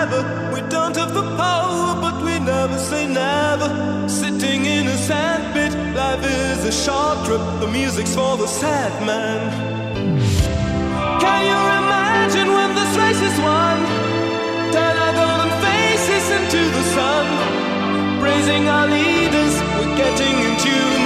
forever. 0.00 0.52
We 0.54 0.60
don't 0.68 0.96
have 0.96 1.12
the 1.14 1.22
power, 1.36 2.00
but 2.00 2.22
we 2.24 2.38
never 2.38 2.78
say 2.78 3.06
never. 3.06 3.68
Sitting 4.08 4.64
in 4.64 4.86
a 4.86 4.96
sandpit, 4.96 5.72
life 5.94 6.24
is 6.24 6.64
a 6.64 6.72
short 6.72 7.26
trip. 7.26 7.40
The 7.60 7.68
music's 7.68 8.14
for 8.14 8.36
the 8.36 8.46
sad 8.46 8.92
man. 9.06 9.40
Can 11.20 11.40
you 11.50 11.60
imagine 11.82 12.48
when 12.48 12.70
this 12.74 12.92
race 12.96 13.22
is 13.30 13.38
won? 13.40 13.78
Turn 14.74 14.96
our 15.04 15.14
golden 15.20 15.52
faces 15.64 16.26
into 16.38 16.62
the 16.76 16.84
sun. 16.96 17.26
Praising 18.20 18.68
our 18.68 18.86
leaders, 18.86 19.54
we're 19.76 19.96
getting 19.96 20.34
in 20.46 20.54
tune. 20.64 20.99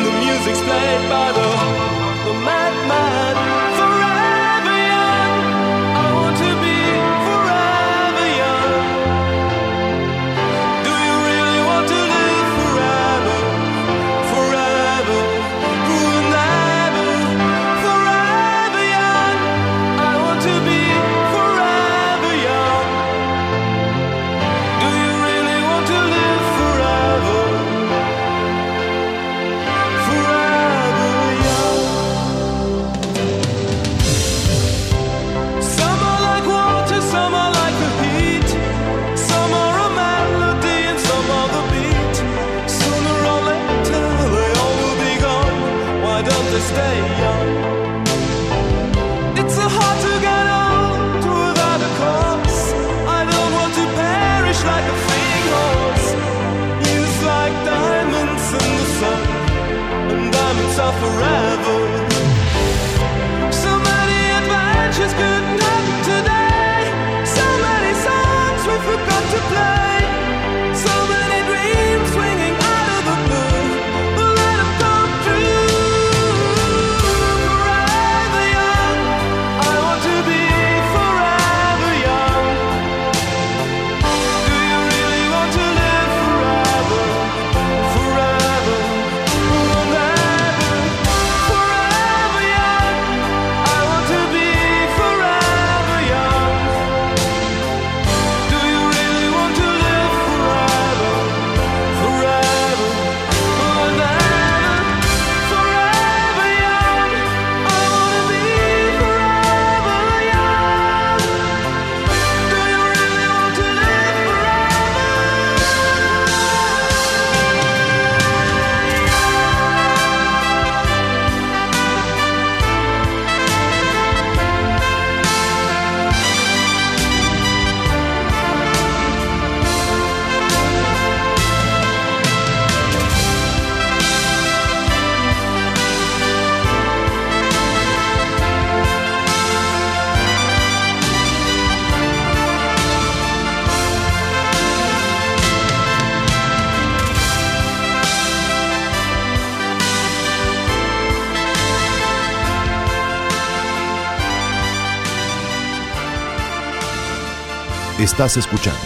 Estás 158.14 158.36
escuchando 158.36 158.78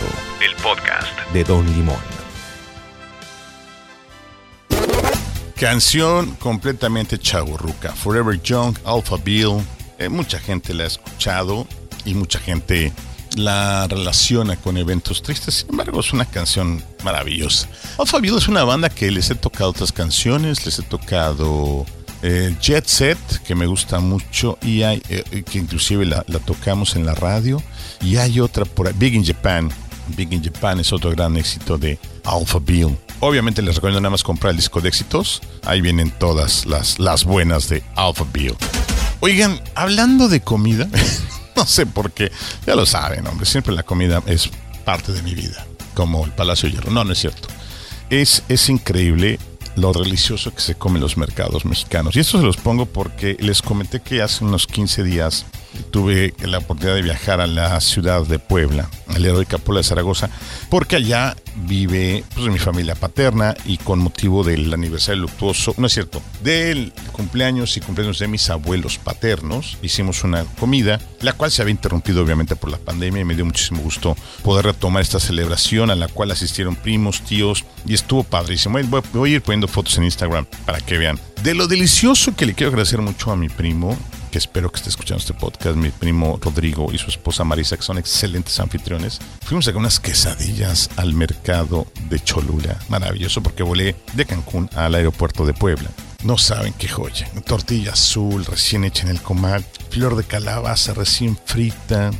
el 0.42 0.56
podcast 0.62 1.06
de 1.34 1.44
Don 1.44 1.66
Limón. 1.74 1.98
Canción 5.54 6.34
completamente 6.36 7.18
chaburruca. 7.18 7.92
Forever 7.92 8.40
Young, 8.40 8.78
Alpha 8.86 9.18
Bill. 9.22 9.58
Eh, 9.98 10.08
mucha 10.08 10.38
gente 10.38 10.72
la 10.72 10.84
ha 10.84 10.86
escuchado 10.86 11.66
y 12.06 12.14
mucha 12.14 12.38
gente 12.38 12.90
la 13.36 13.86
relaciona 13.86 14.56
con 14.56 14.78
eventos 14.78 15.22
tristes. 15.22 15.56
Sin 15.56 15.68
embargo, 15.72 16.00
es 16.00 16.10
una 16.14 16.24
canción 16.24 16.82
maravillosa. 17.04 17.68
Alpha 17.98 18.20
Bill 18.20 18.38
es 18.38 18.48
una 18.48 18.64
banda 18.64 18.88
que 18.88 19.10
les 19.10 19.28
he 19.28 19.34
tocado 19.34 19.68
otras 19.68 19.92
canciones, 19.92 20.64
les 20.64 20.78
he 20.78 20.82
tocado 20.84 21.84
eh, 22.22 22.54
Jet 22.60 22.86
Set, 22.86 23.18
que 23.46 23.54
me 23.54 23.66
gusta 23.66 24.00
mucho, 24.00 24.58
y 24.62 24.82
hay, 24.82 25.02
eh, 25.08 25.42
que 25.42 25.58
inclusive 25.58 26.04
la, 26.04 26.24
la, 26.28 26.38
tocamos 26.38 26.96
en 26.96 27.06
la 27.06 27.14
radio. 27.14 27.62
Y 28.02 28.16
hay 28.16 28.40
otra 28.40 28.64
por 28.64 28.86
ahí, 28.86 28.94
Big 28.96 29.14
in 29.14 29.24
Japan. 29.24 29.70
Big 30.16 30.32
in 30.32 30.42
Japan 30.42 30.80
es 30.80 30.92
otro 30.92 31.10
gran 31.10 31.36
éxito 31.36 31.78
de 31.78 31.98
Alpha 32.24 32.58
Bill. 32.58 32.96
Obviamente 33.20 33.62
les 33.62 33.74
recomiendo 33.74 34.00
nada 34.00 34.10
más 34.10 34.22
comprar 34.22 34.52
el 34.52 34.56
disco 34.56 34.80
de 34.80 34.88
éxitos. 34.88 35.42
Ahí 35.64 35.80
vienen 35.80 36.10
todas 36.10 36.66
las, 36.66 36.98
las 36.98 37.24
buenas 37.24 37.68
de 37.68 37.82
Alpha 37.96 38.24
Bill. 38.32 38.54
Oigan, 39.20 39.60
hablando 39.74 40.28
de 40.28 40.40
comida, 40.40 40.88
no 41.56 41.66
sé 41.66 41.86
por 41.86 42.12
qué, 42.12 42.30
ya 42.66 42.76
lo 42.76 42.86
saben, 42.86 43.26
hombre, 43.26 43.46
siempre 43.46 43.74
la 43.74 43.82
comida 43.82 44.22
es 44.26 44.48
parte 44.84 45.12
de 45.12 45.22
mi 45.22 45.34
vida, 45.34 45.66
como 45.94 46.24
el 46.24 46.30
Palacio 46.30 46.68
de 46.68 46.76
Hierro. 46.76 46.92
No, 46.92 47.02
no 47.02 47.12
es 47.12 47.18
cierto. 47.18 47.48
Es, 48.10 48.44
es 48.48 48.68
increíble 48.68 49.38
lo 49.80 49.92
delicioso 49.92 50.54
que 50.54 50.60
se 50.60 50.74
come 50.74 50.96
en 50.96 51.02
los 51.02 51.16
mercados 51.16 51.64
mexicanos. 51.64 52.16
Y 52.16 52.20
esto 52.20 52.38
se 52.38 52.44
los 52.44 52.56
pongo 52.56 52.86
porque 52.86 53.36
les 53.40 53.62
comenté 53.62 54.00
que 54.00 54.22
hace 54.22 54.44
unos 54.44 54.66
15 54.66 55.02
días 55.02 55.46
tuve 55.90 56.34
la 56.40 56.58
oportunidad 56.58 56.96
de 56.96 57.02
viajar 57.02 57.40
a 57.40 57.46
la 57.46 57.80
ciudad 57.80 58.22
de 58.22 58.38
Puebla, 58.38 58.88
al 59.08 59.24
heroica 59.24 59.58
Puebla 59.58 59.80
de 59.80 59.84
Zaragoza, 59.84 60.30
porque 60.70 60.96
allá 60.96 61.36
vive 61.66 62.24
pues, 62.34 62.48
mi 62.48 62.58
familia 62.58 62.94
paterna 62.94 63.54
y 63.64 63.78
con 63.78 63.98
motivo 63.98 64.44
del 64.44 64.72
aniversario 64.72 65.22
luctuoso, 65.22 65.74
no 65.76 65.86
es 65.86 65.92
cierto, 65.92 66.22
del 66.42 66.92
cumpleaños 67.12 67.76
y 67.76 67.80
cumpleaños 67.80 68.18
de 68.18 68.28
mis 68.28 68.48
abuelos 68.50 68.98
paternos, 68.98 69.76
hicimos 69.82 70.24
una 70.24 70.44
comida, 70.58 71.00
la 71.20 71.32
cual 71.32 71.50
se 71.50 71.62
había 71.62 71.72
interrumpido 71.72 72.22
obviamente 72.22 72.56
por 72.56 72.70
la 72.70 72.78
pandemia 72.78 73.22
y 73.22 73.24
me 73.24 73.34
dio 73.34 73.44
muchísimo 73.44 73.82
gusto 73.82 74.16
poder 74.42 74.66
retomar 74.66 75.02
esta 75.02 75.20
celebración 75.20 75.90
a 75.90 75.96
la 75.96 76.08
cual 76.08 76.30
asistieron 76.30 76.76
primos, 76.76 77.22
tíos 77.22 77.64
y 77.86 77.94
estuvo 77.94 78.22
padrísimo. 78.24 78.78
Voy, 78.84 79.02
voy 79.12 79.32
a 79.32 79.34
ir 79.36 79.42
poniendo 79.42 79.68
fotos 79.68 79.96
en 79.98 80.04
Instagram 80.04 80.46
para 80.64 80.80
que 80.80 80.98
vean. 80.98 81.18
De 81.42 81.54
lo 81.54 81.66
delicioso 81.66 82.34
que 82.34 82.46
le 82.46 82.54
quiero 82.54 82.70
agradecer 82.70 83.00
mucho 83.00 83.30
a 83.30 83.36
mi 83.36 83.48
primo, 83.48 83.96
espero 84.38 84.70
que 84.70 84.76
esté 84.76 84.88
escuchando 84.88 85.20
este 85.20 85.34
podcast, 85.34 85.76
mi 85.76 85.90
primo 85.90 86.38
Rodrigo 86.40 86.90
y 86.92 86.98
su 86.98 87.10
esposa 87.10 87.44
Marisa, 87.44 87.76
que 87.76 87.82
son 87.82 87.98
excelentes 87.98 88.58
anfitriones. 88.60 89.18
Fuimos 89.44 89.68
a 89.68 89.76
unas 89.76 90.00
quesadillas 90.00 90.88
al 90.96 91.12
mercado 91.12 91.86
de 92.08 92.20
Cholula. 92.20 92.78
Maravilloso 92.88 93.42
porque 93.42 93.62
volé 93.62 93.96
de 94.14 94.24
Cancún 94.24 94.70
al 94.74 94.94
aeropuerto 94.94 95.44
de 95.44 95.54
Puebla. 95.54 95.90
No 96.22 96.38
saben 96.38 96.72
qué 96.72 96.88
joya. 96.88 97.28
Tortilla 97.44 97.92
azul 97.92 98.44
recién 98.44 98.84
hecha 98.84 99.02
en 99.02 99.10
el 99.10 99.22
comal, 99.22 99.64
flor 99.90 100.16
de 100.16 100.24
calabaza 100.24 100.94
recién 100.94 101.38
frita, 101.44 102.10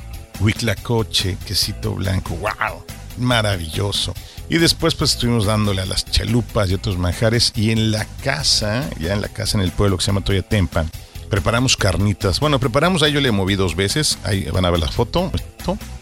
huitlacoche, 0.40 1.37
quesito 1.46 1.94
blanco. 1.94 2.37
¡Wow! 2.37 2.85
Maravilloso. 3.18 4.14
Y 4.48 4.59
después 4.59 4.94
pues 4.94 5.12
estuvimos 5.12 5.44
dándole 5.46 5.83
a 5.83 5.87
las 5.87 6.04
chalupas 6.04 6.70
y 6.70 6.74
otros 6.74 6.96
manjares. 6.96 7.52
Y 7.54 7.70
en 7.70 7.90
la 7.90 8.04
casa, 8.22 8.88
ya 8.98 9.12
en 9.12 9.20
la 9.20 9.28
casa 9.28 9.59
en 9.59 9.64
el 9.64 9.72
pueblo 9.72 9.96
que 9.96 10.04
se 10.04 10.09
llama 10.09 10.24
Toyatempan, 10.24 10.90
preparamos 11.28 11.76
carnitas. 11.76 12.40
Bueno, 12.40 12.58
preparamos, 12.58 13.02
ahí 13.02 13.12
yo 13.12 13.20
le 13.20 13.30
moví 13.30 13.54
dos 13.54 13.76
veces. 13.76 14.18
Ahí 14.24 14.44
van 14.50 14.64
a 14.64 14.70
ver 14.70 14.80
la 14.80 14.88
foto. 14.88 15.30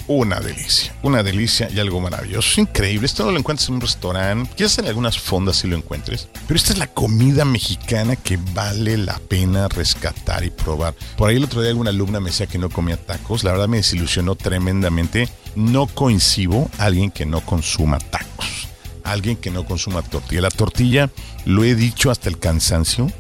Una 0.08 0.38
delicia, 0.38 0.94
una 1.02 1.24
delicia 1.24 1.68
y 1.68 1.80
algo 1.80 2.00
maravilloso. 2.00 2.60
Increíble. 2.60 3.06
Esto 3.06 3.24
no 3.24 3.32
lo 3.32 3.38
encuentras 3.38 3.68
en 3.68 3.74
un 3.74 3.80
restaurante. 3.80 4.54
Quizás 4.54 4.78
en 4.78 4.86
algunas 4.86 5.18
fondas 5.18 5.56
si 5.56 5.66
lo 5.66 5.76
encuentres. 5.76 6.28
Pero 6.46 6.56
esta 6.56 6.72
es 6.72 6.78
la 6.78 6.86
comida 6.86 7.44
mexicana 7.44 8.14
que 8.14 8.38
vale 8.54 8.96
la 8.96 9.18
pena 9.18 9.66
rescatar 9.66 10.44
y 10.44 10.50
probar. 10.50 10.94
Por 11.16 11.28
ahí 11.28 11.36
el 11.36 11.44
otro 11.44 11.60
día 11.60 11.70
alguna 11.70 11.90
alumna 11.90 12.20
me 12.20 12.30
decía 12.30 12.46
que 12.46 12.58
no 12.58 12.70
comía 12.70 12.96
tacos. 12.96 13.42
La 13.42 13.50
verdad 13.50 13.66
me 13.66 13.78
desilusionó 13.78 14.36
tremendamente. 14.36 15.28
No 15.56 15.88
coincido 15.88 16.70
a 16.78 16.84
alguien 16.84 17.10
que 17.10 17.26
no 17.26 17.40
consuma 17.40 17.98
tacos. 17.98 18.68
Alguien 19.02 19.36
que 19.36 19.50
no 19.50 19.64
consuma 19.64 20.02
tortilla. 20.02 20.42
La 20.42 20.50
tortilla, 20.50 21.10
lo 21.44 21.64
he 21.64 21.74
dicho 21.74 22.12
hasta 22.12 22.28
el 22.28 22.38
cansancio, 22.38 23.10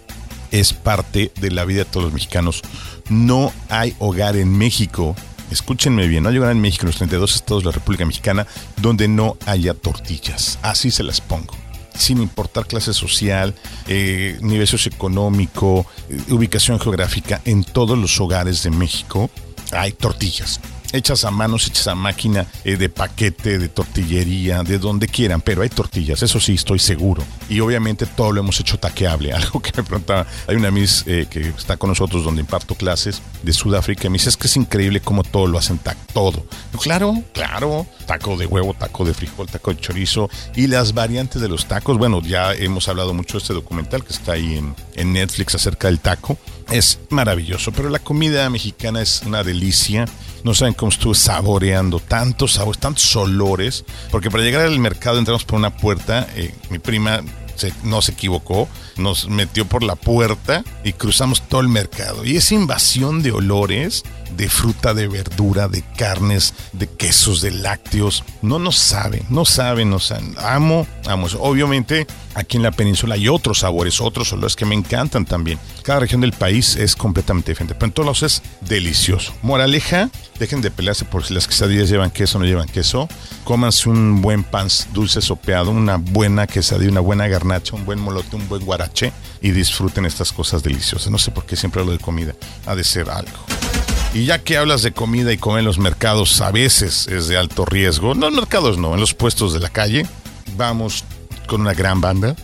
es 0.60 0.72
parte 0.72 1.32
de 1.40 1.50
la 1.50 1.64
vida 1.64 1.80
de 1.80 1.90
todos 1.90 2.04
los 2.04 2.12
mexicanos. 2.12 2.62
No 3.08 3.52
hay 3.68 3.94
hogar 3.98 4.36
en 4.36 4.56
México, 4.56 5.14
escúchenme 5.50 6.08
bien, 6.08 6.22
no 6.22 6.30
hay 6.30 6.38
hogar 6.38 6.52
en 6.52 6.60
México, 6.60 6.82
en 6.82 6.88
los 6.88 6.96
32 6.96 7.36
estados 7.36 7.62
de 7.62 7.70
la 7.70 7.72
República 7.72 8.04
Mexicana, 8.04 8.46
donde 8.78 9.08
no 9.08 9.36
haya 9.46 9.74
tortillas. 9.74 10.58
Así 10.62 10.90
se 10.90 11.02
las 11.02 11.20
pongo. 11.20 11.54
Sin 11.94 12.20
importar 12.20 12.66
clase 12.66 12.92
social, 12.92 13.54
eh, 13.86 14.38
nivel 14.42 14.66
socioeconómico, 14.66 15.86
eh, 16.10 16.20
ubicación 16.30 16.78
geográfica, 16.78 17.40
en 17.44 17.64
todos 17.64 17.98
los 17.98 18.20
hogares 18.20 18.62
de 18.62 18.70
México 18.70 19.30
hay 19.72 19.92
tortillas 19.92 20.60
hechas 20.92 21.24
a 21.24 21.30
manos, 21.30 21.66
hechas 21.66 21.88
a 21.88 21.94
máquina, 21.94 22.46
eh, 22.64 22.76
de 22.76 22.88
paquete, 22.88 23.58
de 23.58 23.68
tortillería, 23.68 24.62
de 24.62 24.78
donde 24.78 25.08
quieran, 25.08 25.40
pero 25.40 25.62
hay 25.62 25.68
tortillas, 25.68 26.22
eso 26.22 26.40
sí, 26.40 26.54
estoy 26.54 26.78
seguro. 26.78 27.22
Y 27.48 27.60
obviamente 27.60 28.06
todo 28.06 28.32
lo 28.32 28.40
hemos 28.40 28.60
hecho 28.60 28.78
taqueable, 28.78 29.32
algo 29.34 29.60
que 29.60 29.72
me 29.76 29.82
preguntaba, 29.82 30.26
hay 30.46 30.56
una 30.56 30.70
Miss 30.70 31.04
eh, 31.06 31.26
que 31.28 31.48
está 31.48 31.76
con 31.76 31.88
nosotros 31.88 32.24
donde 32.24 32.40
imparto 32.40 32.74
clases 32.74 33.22
de 33.42 33.52
Sudáfrica, 33.52 34.06
y 34.06 34.10
me 34.10 34.18
dice, 34.18 34.30
es 34.30 34.36
que 34.36 34.46
es 34.46 34.56
increíble 34.56 35.00
cómo 35.00 35.22
todo 35.22 35.46
lo 35.46 35.58
hacen 35.58 35.78
tac, 35.78 35.96
todo. 36.12 36.46
claro, 36.80 37.22
claro, 37.32 37.86
taco 38.06 38.36
de 38.36 38.46
huevo, 38.46 38.74
taco 38.74 39.04
de 39.04 39.14
frijol, 39.14 39.46
taco 39.46 39.72
de 39.72 39.80
chorizo, 39.80 40.28
y 40.54 40.66
las 40.66 40.94
variantes 40.94 41.40
de 41.40 41.48
los 41.48 41.66
tacos, 41.66 41.98
bueno, 41.98 42.20
ya 42.22 42.54
hemos 42.54 42.88
hablado 42.88 43.14
mucho 43.14 43.34
de 43.34 43.42
este 43.42 43.54
documental 43.54 44.04
que 44.04 44.12
está 44.12 44.32
ahí 44.32 44.56
en, 44.56 44.74
en 44.94 45.12
Netflix 45.12 45.54
acerca 45.54 45.88
del 45.88 46.00
taco, 46.00 46.38
es 46.70 46.98
maravilloso, 47.10 47.72
pero 47.72 47.88
la 47.88 47.98
comida 47.98 48.48
mexicana 48.50 49.00
es 49.02 49.22
una 49.24 49.42
delicia. 49.42 50.06
No 50.44 50.54
saben 50.54 50.74
cómo 50.74 50.90
estuve 50.90 51.14
saboreando 51.14 52.00
tantos 52.00 52.52
sabores, 52.52 52.80
tantos 52.80 53.16
olores, 53.16 53.84
porque 54.10 54.30
para 54.30 54.44
llegar 54.44 54.62
al 54.62 54.78
mercado 54.78 55.18
entramos 55.18 55.44
por 55.44 55.58
una 55.58 55.76
puerta, 55.76 56.26
eh, 56.36 56.54
mi 56.70 56.78
prima 56.78 57.22
no 57.84 58.02
se 58.02 58.12
equivocó, 58.12 58.68
nos 58.96 59.28
metió 59.28 59.66
por 59.66 59.82
la 59.82 59.96
puerta 59.96 60.62
y 60.84 60.92
cruzamos 60.92 61.42
todo 61.48 61.60
el 61.60 61.68
mercado. 61.68 62.24
Y 62.24 62.36
esa 62.36 62.54
invasión 62.54 63.22
de 63.22 63.32
olores, 63.32 64.04
de 64.36 64.48
fruta, 64.48 64.94
de 64.94 65.08
verdura, 65.08 65.68
de 65.68 65.82
carnes, 65.96 66.54
de 66.72 66.86
quesos, 66.88 67.40
de 67.40 67.50
lácteos, 67.50 68.24
no 68.42 68.58
nos 68.58 68.76
saben, 68.76 69.24
no 69.30 69.44
saben, 69.44 69.90
no 69.90 69.98
saben. 69.98 70.34
Amo, 70.38 70.86
amo. 71.06 71.26
Obviamente, 71.38 72.06
aquí 72.34 72.56
en 72.56 72.62
la 72.62 72.70
península 72.70 73.14
hay 73.14 73.28
otros 73.28 73.60
sabores, 73.60 74.00
otros 74.00 74.32
olores 74.32 74.56
que 74.56 74.66
me 74.66 74.74
encantan 74.74 75.24
también. 75.24 75.58
Cada 75.82 76.00
región 76.00 76.20
del 76.20 76.32
país 76.32 76.76
es 76.76 76.96
completamente 76.96 77.52
diferente, 77.52 77.74
pero 77.74 77.86
en 77.86 77.92
todos 77.92 78.06
lados 78.06 78.22
es 78.22 78.42
delicioso. 78.68 79.32
Moraleja, 79.42 80.10
dejen 80.38 80.60
de 80.60 80.70
pelearse 80.70 81.04
por 81.04 81.24
si 81.24 81.34
las 81.34 81.46
quesadillas 81.46 81.88
llevan 81.88 82.10
queso 82.10 82.38
o 82.38 82.40
no 82.40 82.46
llevan 82.46 82.68
queso. 82.68 83.08
Cómanse 83.44 83.88
un 83.88 84.22
buen 84.22 84.44
pan 84.44 84.68
dulce 84.92 85.20
sopeado, 85.20 85.70
una 85.70 85.96
buena 85.96 86.46
quesadilla, 86.46 86.90
una 86.90 87.00
buena 87.00 87.28
garnacha, 87.28 87.76
un 87.76 87.84
buen 87.84 88.00
molote, 88.00 88.36
un 88.36 88.48
buen 88.48 88.64
guarache 88.64 89.12
y 89.40 89.50
disfruten 89.50 90.06
estas 90.06 90.32
cosas 90.32 90.62
deliciosas. 90.62 91.10
No 91.10 91.18
sé 91.18 91.30
por 91.30 91.46
qué 91.46 91.56
siempre 91.56 91.80
hablo 91.80 91.92
de 91.92 91.98
comida, 91.98 92.34
ha 92.66 92.74
de 92.74 92.84
ser 92.84 93.10
algo. 93.10 93.38
Y 94.16 94.24
ya 94.24 94.38
que 94.38 94.56
hablas 94.56 94.80
de 94.80 94.92
comida 94.92 95.30
y 95.30 95.36
comer 95.36 95.58
en 95.58 95.66
los 95.66 95.76
mercados 95.76 96.40
a 96.40 96.50
veces 96.50 97.06
es 97.06 97.28
de 97.28 97.36
alto 97.36 97.66
riesgo, 97.66 98.14
no 98.14 98.28
en 98.28 98.34
los 98.34 98.44
mercados 98.44 98.78
no, 98.78 98.94
en 98.94 99.00
los 99.00 99.12
puestos 99.12 99.52
de 99.52 99.60
la 99.60 99.68
calle, 99.68 100.06
vamos 100.56 101.04
con 101.46 101.60
una 101.60 101.74
gran 101.74 102.00
banda. 102.00 102.34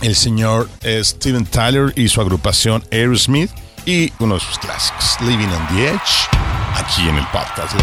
El 0.00 0.16
señor 0.16 0.70
Steven 0.82 1.44
Tyler 1.44 1.92
y 1.96 2.08
su 2.08 2.22
agrupación 2.22 2.82
Aerosmith 2.90 3.50
y 3.84 4.10
uno 4.20 4.36
de 4.36 4.40
sus 4.40 4.58
clásicos, 4.58 5.18
Living 5.20 5.48
on 5.48 5.68
the 5.76 5.88
Edge, 5.88 6.30
aquí 6.76 7.06
en 7.06 7.18
el 7.18 7.26
podcast 7.26 7.74
de 7.74 7.82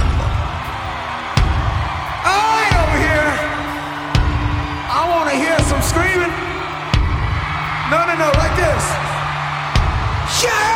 No, 7.92 8.06
no, 8.08 8.16
no, 8.16 8.32
like 8.40 8.56
this. 8.56 8.86
Yeah, 10.42 10.69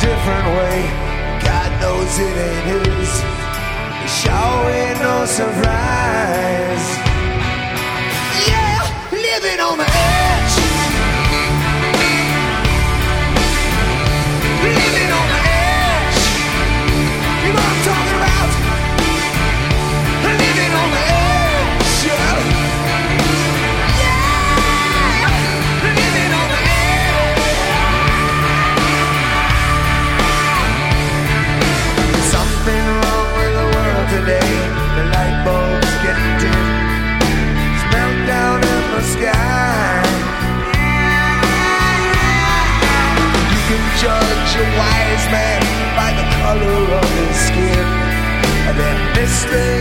different 0.00 0.46
way. 0.58 0.78
God 1.42 1.70
knows 1.80 2.18
it 2.18 2.36
ain't 2.48 2.64
his. 2.70 3.10
Sure 4.20 4.62
ain't 4.70 5.00
no 5.00 5.26
surprise. 5.26 6.86
Yeah, 8.48 8.80
living 9.12 9.60
on 9.60 9.78
the. 9.78 9.87
stay. 49.38 49.77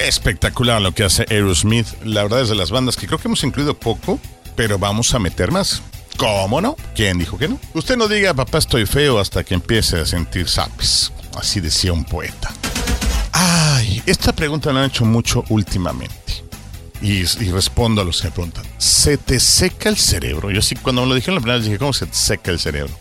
Espectacular 0.00 0.80
lo 0.80 0.92
que 0.92 1.04
hace 1.04 1.26
Aerosmith. 1.28 1.86
La 2.04 2.22
verdad 2.22 2.40
es 2.40 2.48
de 2.48 2.54
las 2.54 2.70
bandas 2.70 2.96
que 2.96 3.06
creo 3.06 3.18
que 3.18 3.28
hemos 3.28 3.44
incluido 3.44 3.78
poco, 3.78 4.18
pero 4.56 4.78
vamos 4.78 5.14
a 5.14 5.18
meter 5.18 5.50
más. 5.50 5.82
¿Cómo 6.16 6.62
no? 6.62 6.74
¿Quién 6.94 7.18
dijo 7.18 7.36
que 7.36 7.48
no? 7.48 7.60
Usted 7.74 7.98
no 7.98 8.08
diga, 8.08 8.32
papá, 8.32 8.58
estoy 8.58 8.86
feo 8.86 9.18
hasta 9.18 9.44
que 9.44 9.52
empiece 9.52 9.98
a 9.98 10.06
sentir 10.06 10.48
sapes. 10.48 11.12
Así 11.36 11.60
decía 11.60 11.92
un 11.92 12.04
poeta. 12.04 12.50
Ay, 13.32 14.02
esta 14.06 14.32
pregunta 14.32 14.72
la 14.72 14.80
han 14.80 14.90
hecho 14.90 15.04
mucho 15.04 15.44
últimamente. 15.50 16.44
Y, 17.02 17.24
respondo 17.50 18.00
a 18.00 18.04
los 18.04 18.22
que 18.22 18.28
me 18.28 18.32
preguntan. 18.32 18.64
¿Se 18.78 19.18
te 19.18 19.38
seca 19.38 19.90
el 19.90 19.98
cerebro? 19.98 20.50
Yo 20.50 20.62
sí, 20.62 20.76
cuando 20.76 21.02
me 21.02 21.08
lo 21.08 21.14
dijeron 21.14 21.34
la 21.34 21.40
primera 21.40 21.56
vez 21.56 21.66
dije, 21.66 21.78
¿cómo 21.78 21.92
se 21.92 22.06
te 22.06 22.14
seca 22.14 22.50
el 22.50 22.58
cerebro? 22.58 22.94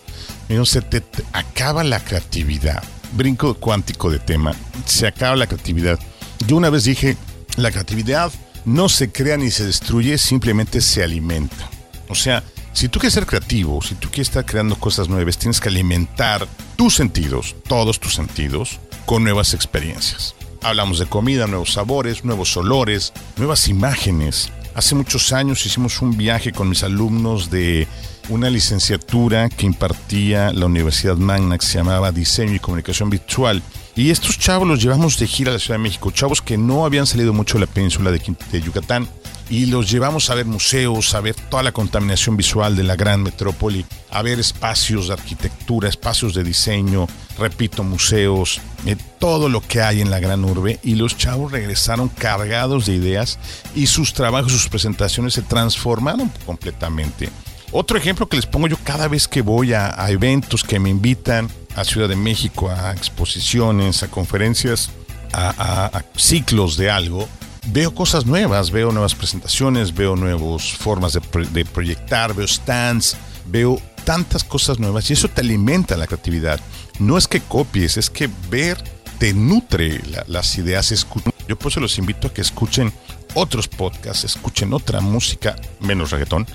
Me 0.49 0.55
dijo, 0.55 0.65
se 0.65 0.81
te 0.81 1.01
acaba 1.31 1.83
la 1.85 2.03
creatividad. 2.03 2.83
Brinco 3.13 3.53
cuántico 3.53 4.11
de 4.11 4.19
tema. 4.19 4.53
Se 4.85 5.07
acaba 5.07 5.37
la 5.37 5.47
creatividad. 5.47 5.97
Yo 6.47 6.55
una 6.55 6.69
vez 6.69 6.83
dije, 6.83 7.17
la 7.57 7.71
creatividad 7.71 8.31
no 8.65 8.89
se 8.89 9.11
crea 9.11 9.37
ni 9.37 9.51
se 9.51 9.65
destruye, 9.65 10.17
simplemente 10.17 10.81
se 10.81 11.03
alimenta. 11.03 11.69
O 12.07 12.15
sea, 12.15 12.43
si 12.73 12.87
tú 12.87 12.99
quieres 12.99 13.13
ser 13.13 13.25
creativo, 13.25 13.81
si 13.81 13.95
tú 13.95 14.09
quieres 14.09 14.29
estar 14.29 14.45
creando 14.45 14.75
cosas 14.75 15.09
nuevas, 15.09 15.37
tienes 15.37 15.59
que 15.59 15.69
alimentar 15.69 16.47
tus 16.75 16.95
sentidos, 16.95 17.55
todos 17.67 17.99
tus 17.99 18.13
sentidos, 18.15 18.79
con 19.05 19.23
nuevas 19.23 19.53
experiencias. 19.53 20.35
Hablamos 20.61 20.99
de 20.99 21.05
comida, 21.05 21.47
nuevos 21.47 21.73
sabores, 21.73 22.23
nuevos 22.25 22.55
olores, 22.57 23.13
nuevas 23.37 23.67
imágenes. 23.67 24.51
Hace 24.75 24.95
muchos 24.95 25.33
años 25.33 25.65
hicimos 25.65 26.01
un 26.01 26.15
viaje 26.17 26.51
con 26.51 26.69
mis 26.69 26.83
alumnos 26.83 27.49
de 27.49 27.87
una 28.29 28.49
licenciatura 28.49 29.49
que 29.49 29.65
impartía 29.65 30.53
la 30.53 30.67
Universidad 30.67 31.17
Magna 31.17 31.57
que 31.57 31.65
se 31.65 31.79
llamaba 31.79 32.11
Diseño 32.11 32.53
y 32.53 32.59
Comunicación 32.59 33.09
Virtual 33.09 33.63
y 33.95 34.11
estos 34.11 34.39
chavos 34.39 34.67
los 34.67 34.81
llevamos 34.81 35.19
de 35.19 35.27
gira 35.27 35.51
a 35.51 35.53
la 35.55 35.59
Ciudad 35.59 35.77
de 35.77 35.83
México, 35.83 36.11
chavos 36.11 36.41
que 36.41 36.57
no 36.57 36.85
habían 36.85 37.07
salido 37.07 37.33
mucho 37.33 37.55
de 37.55 37.65
la 37.65 37.71
península 37.71 38.11
de, 38.11 38.61
Yucatán 38.61 39.07
y 39.49 39.65
los 39.65 39.89
llevamos 39.89 40.29
a 40.29 40.35
ver 40.35 40.45
museos, 40.45 41.15
a 41.15 41.21
ver 41.21 41.35
toda 41.35 41.63
la 41.63 41.71
contaminación 41.71 42.37
visual 42.37 42.75
de 42.75 42.83
la 42.83 42.95
gran 42.95 43.23
metrópoli, 43.23 43.85
a 44.11 44.21
ver 44.21 44.39
espacios 44.39 45.07
de 45.07 45.13
arquitectura, 45.13 45.89
espacios 45.89 46.33
de 46.33 46.43
diseño, 46.43 47.07
repito, 47.37 47.83
museos, 47.83 48.61
eh, 48.85 48.95
todo 49.17 49.49
lo 49.49 49.61
que 49.61 49.81
hay 49.81 50.01
en 50.01 50.11
la 50.11 50.19
gran 50.19 50.45
urbe 50.45 50.79
y 50.83 50.95
los 50.95 51.17
chavos 51.17 51.51
regresaron 51.51 52.09
cargados 52.09 52.85
de 52.85 52.93
ideas 52.93 53.39
y 53.75 53.87
sus 53.87 54.13
trabajos, 54.13 54.51
sus 54.51 54.69
presentaciones 54.69 55.33
se 55.33 55.41
transformaron 55.41 56.31
completamente. 56.45 57.29
Otro 57.71 57.97
ejemplo 57.97 58.27
que 58.27 58.35
les 58.35 58.47
pongo 58.47 58.67
yo 58.67 58.77
cada 58.83 59.07
vez 59.07 59.27
que 59.27 59.41
voy 59.41 59.73
a, 59.73 59.93
eventos 60.09 60.63
que 60.63 60.79
me 60.79 60.89
invitan 60.89 61.49
a 61.79 61.85
Ciudad 61.85 62.09
de 62.09 62.15
México, 62.15 62.69
a 62.69 62.91
exposiciones, 62.91 64.03
a 64.03 64.09
conferencias, 64.09 64.89
a 65.31 66.03
ciclos 66.15 66.75
de 66.75 66.89
algo, 66.89 67.27
veo 67.67 67.93
cosas 67.93 68.25
nuevas, 68.25 68.71
veo 68.71 68.91
nuevas 68.91 69.15
presentaciones, 69.15 69.93
veo 69.93 70.15
nuevas 70.15 70.73
formas 70.73 71.13
de, 71.13 71.65
proyectar, 71.65 72.33
veo 72.33 72.47
stands, 72.47 73.17
veo 73.47 73.81
tantas 74.03 74.43
cosas 74.43 74.79
nuevas 74.79 75.09
y 75.09 75.13
eso 75.13 75.27
te 75.27 75.41
alimenta 75.41 75.97
la 75.97 76.07
creatividad. 76.07 76.59
No 76.99 77.17
es 77.17 77.27
que 77.27 77.41
copies, 77.41 77.97
es 77.97 78.09
que 78.09 78.29
ver 78.49 78.81
te 79.19 79.33
nutre 79.33 80.01
las 80.27 80.57
ideas. 80.57 81.05
Yo 81.47 81.57
por 81.57 81.71
eso 81.71 81.79
los 81.79 81.97
invito 81.97 82.27
a 82.27 82.33
que 82.33 82.41
escuchen 82.41 82.93
otros 83.33 83.67
podcasts, 83.67 84.23
escuchen 84.23 84.73
otra 84.73 85.01
música, 85.01 85.55
menos 85.79 86.11
reggaetón, 86.11 86.47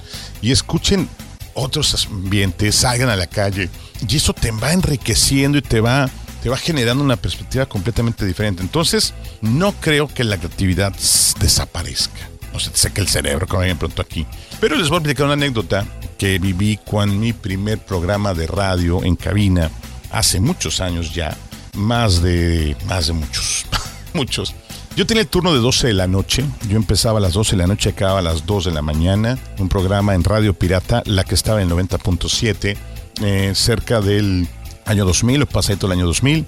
y 0.43 0.51
escuchen 0.51 1.09
otros 1.55 2.07
ambientes, 2.07 2.75
salgan 2.75 3.09
a 3.09 3.17
la 3.17 3.27
calle. 3.27 3.71
Y 4.07 4.17
eso 4.17 4.33
te 4.33 4.51
va 4.51 4.73
enriqueciendo 4.73 5.59
y 5.59 5.63
te 5.63 5.81
va 5.81 6.11
te 6.45 6.51
va 6.51 6.59
generando 6.59 7.03
una 7.03 7.17
perspectiva 7.17 7.65
completamente 7.65 8.27
diferente. 8.27 8.61
Entonces, 8.61 9.15
no 9.41 9.73
creo 9.73 10.09
que 10.09 10.25
la 10.25 10.37
creatividad 10.37 10.93
desaparezca. 11.41 12.29
No 12.53 12.61
se 12.61 12.69
te 12.69 12.77
seque 12.77 13.01
el 13.01 13.09
cerebro, 13.09 13.47
como 13.47 13.63
bien 13.63 13.79
pronto 13.79 14.03
aquí. 14.03 14.27
Pero 14.61 14.77
les 14.77 14.91
voy 14.91 14.97
a 14.97 14.99
explicar 14.99 15.25
una 15.25 15.33
anécdota 15.33 15.87
que 16.19 16.39
viví 16.39 16.79
con 16.85 17.19
mi 17.19 17.33
primer 17.33 17.79
programa 17.79 18.35
de 18.35 18.47
radio 18.47 19.03
en 19.05 19.17
cabina 19.17 19.71
hace 20.11 20.39
muchos 20.39 20.83
años 20.83 21.15
ya. 21.15 21.35
Más 21.77 22.21
de, 22.21 22.77
más 22.85 23.07
de 23.07 23.15
muchos, 23.15 23.65
muchos. 24.13 24.55
Yo 24.97 25.07
tenía 25.07 25.23
el 25.23 25.29
turno 25.29 25.53
de 25.53 25.59
12 25.59 25.89
de 25.89 25.93
la 25.93 26.07
noche. 26.07 26.45
Yo 26.69 26.77
empezaba 26.77 27.19
a 27.19 27.21
las 27.21 27.33
12 27.33 27.57
de 27.57 27.63
la 27.63 27.67
noche, 27.67 27.91
acababa 27.91 28.21
a 28.21 28.23
las 28.23 28.47
2 28.47 28.67
de 28.67 28.71
la 28.71 28.81
mañana. 28.81 29.37
Un 29.59 29.69
programa 29.69 30.15
en 30.15 30.23
Radio 30.23 30.55
Pirata, 30.55 31.03
la 31.05 31.25
que 31.25 31.35
estaba 31.35 31.61
en 31.61 31.69
90.7, 31.69 32.77
eh, 33.23 33.53
cerca 33.57 34.01
del 34.01 34.47
año 34.85 35.05
2000, 35.05 35.41
lo 35.41 35.47
pasé 35.47 35.77
todo 35.77 35.93
el 35.93 35.99
año 35.99 36.07
2000. 36.07 36.47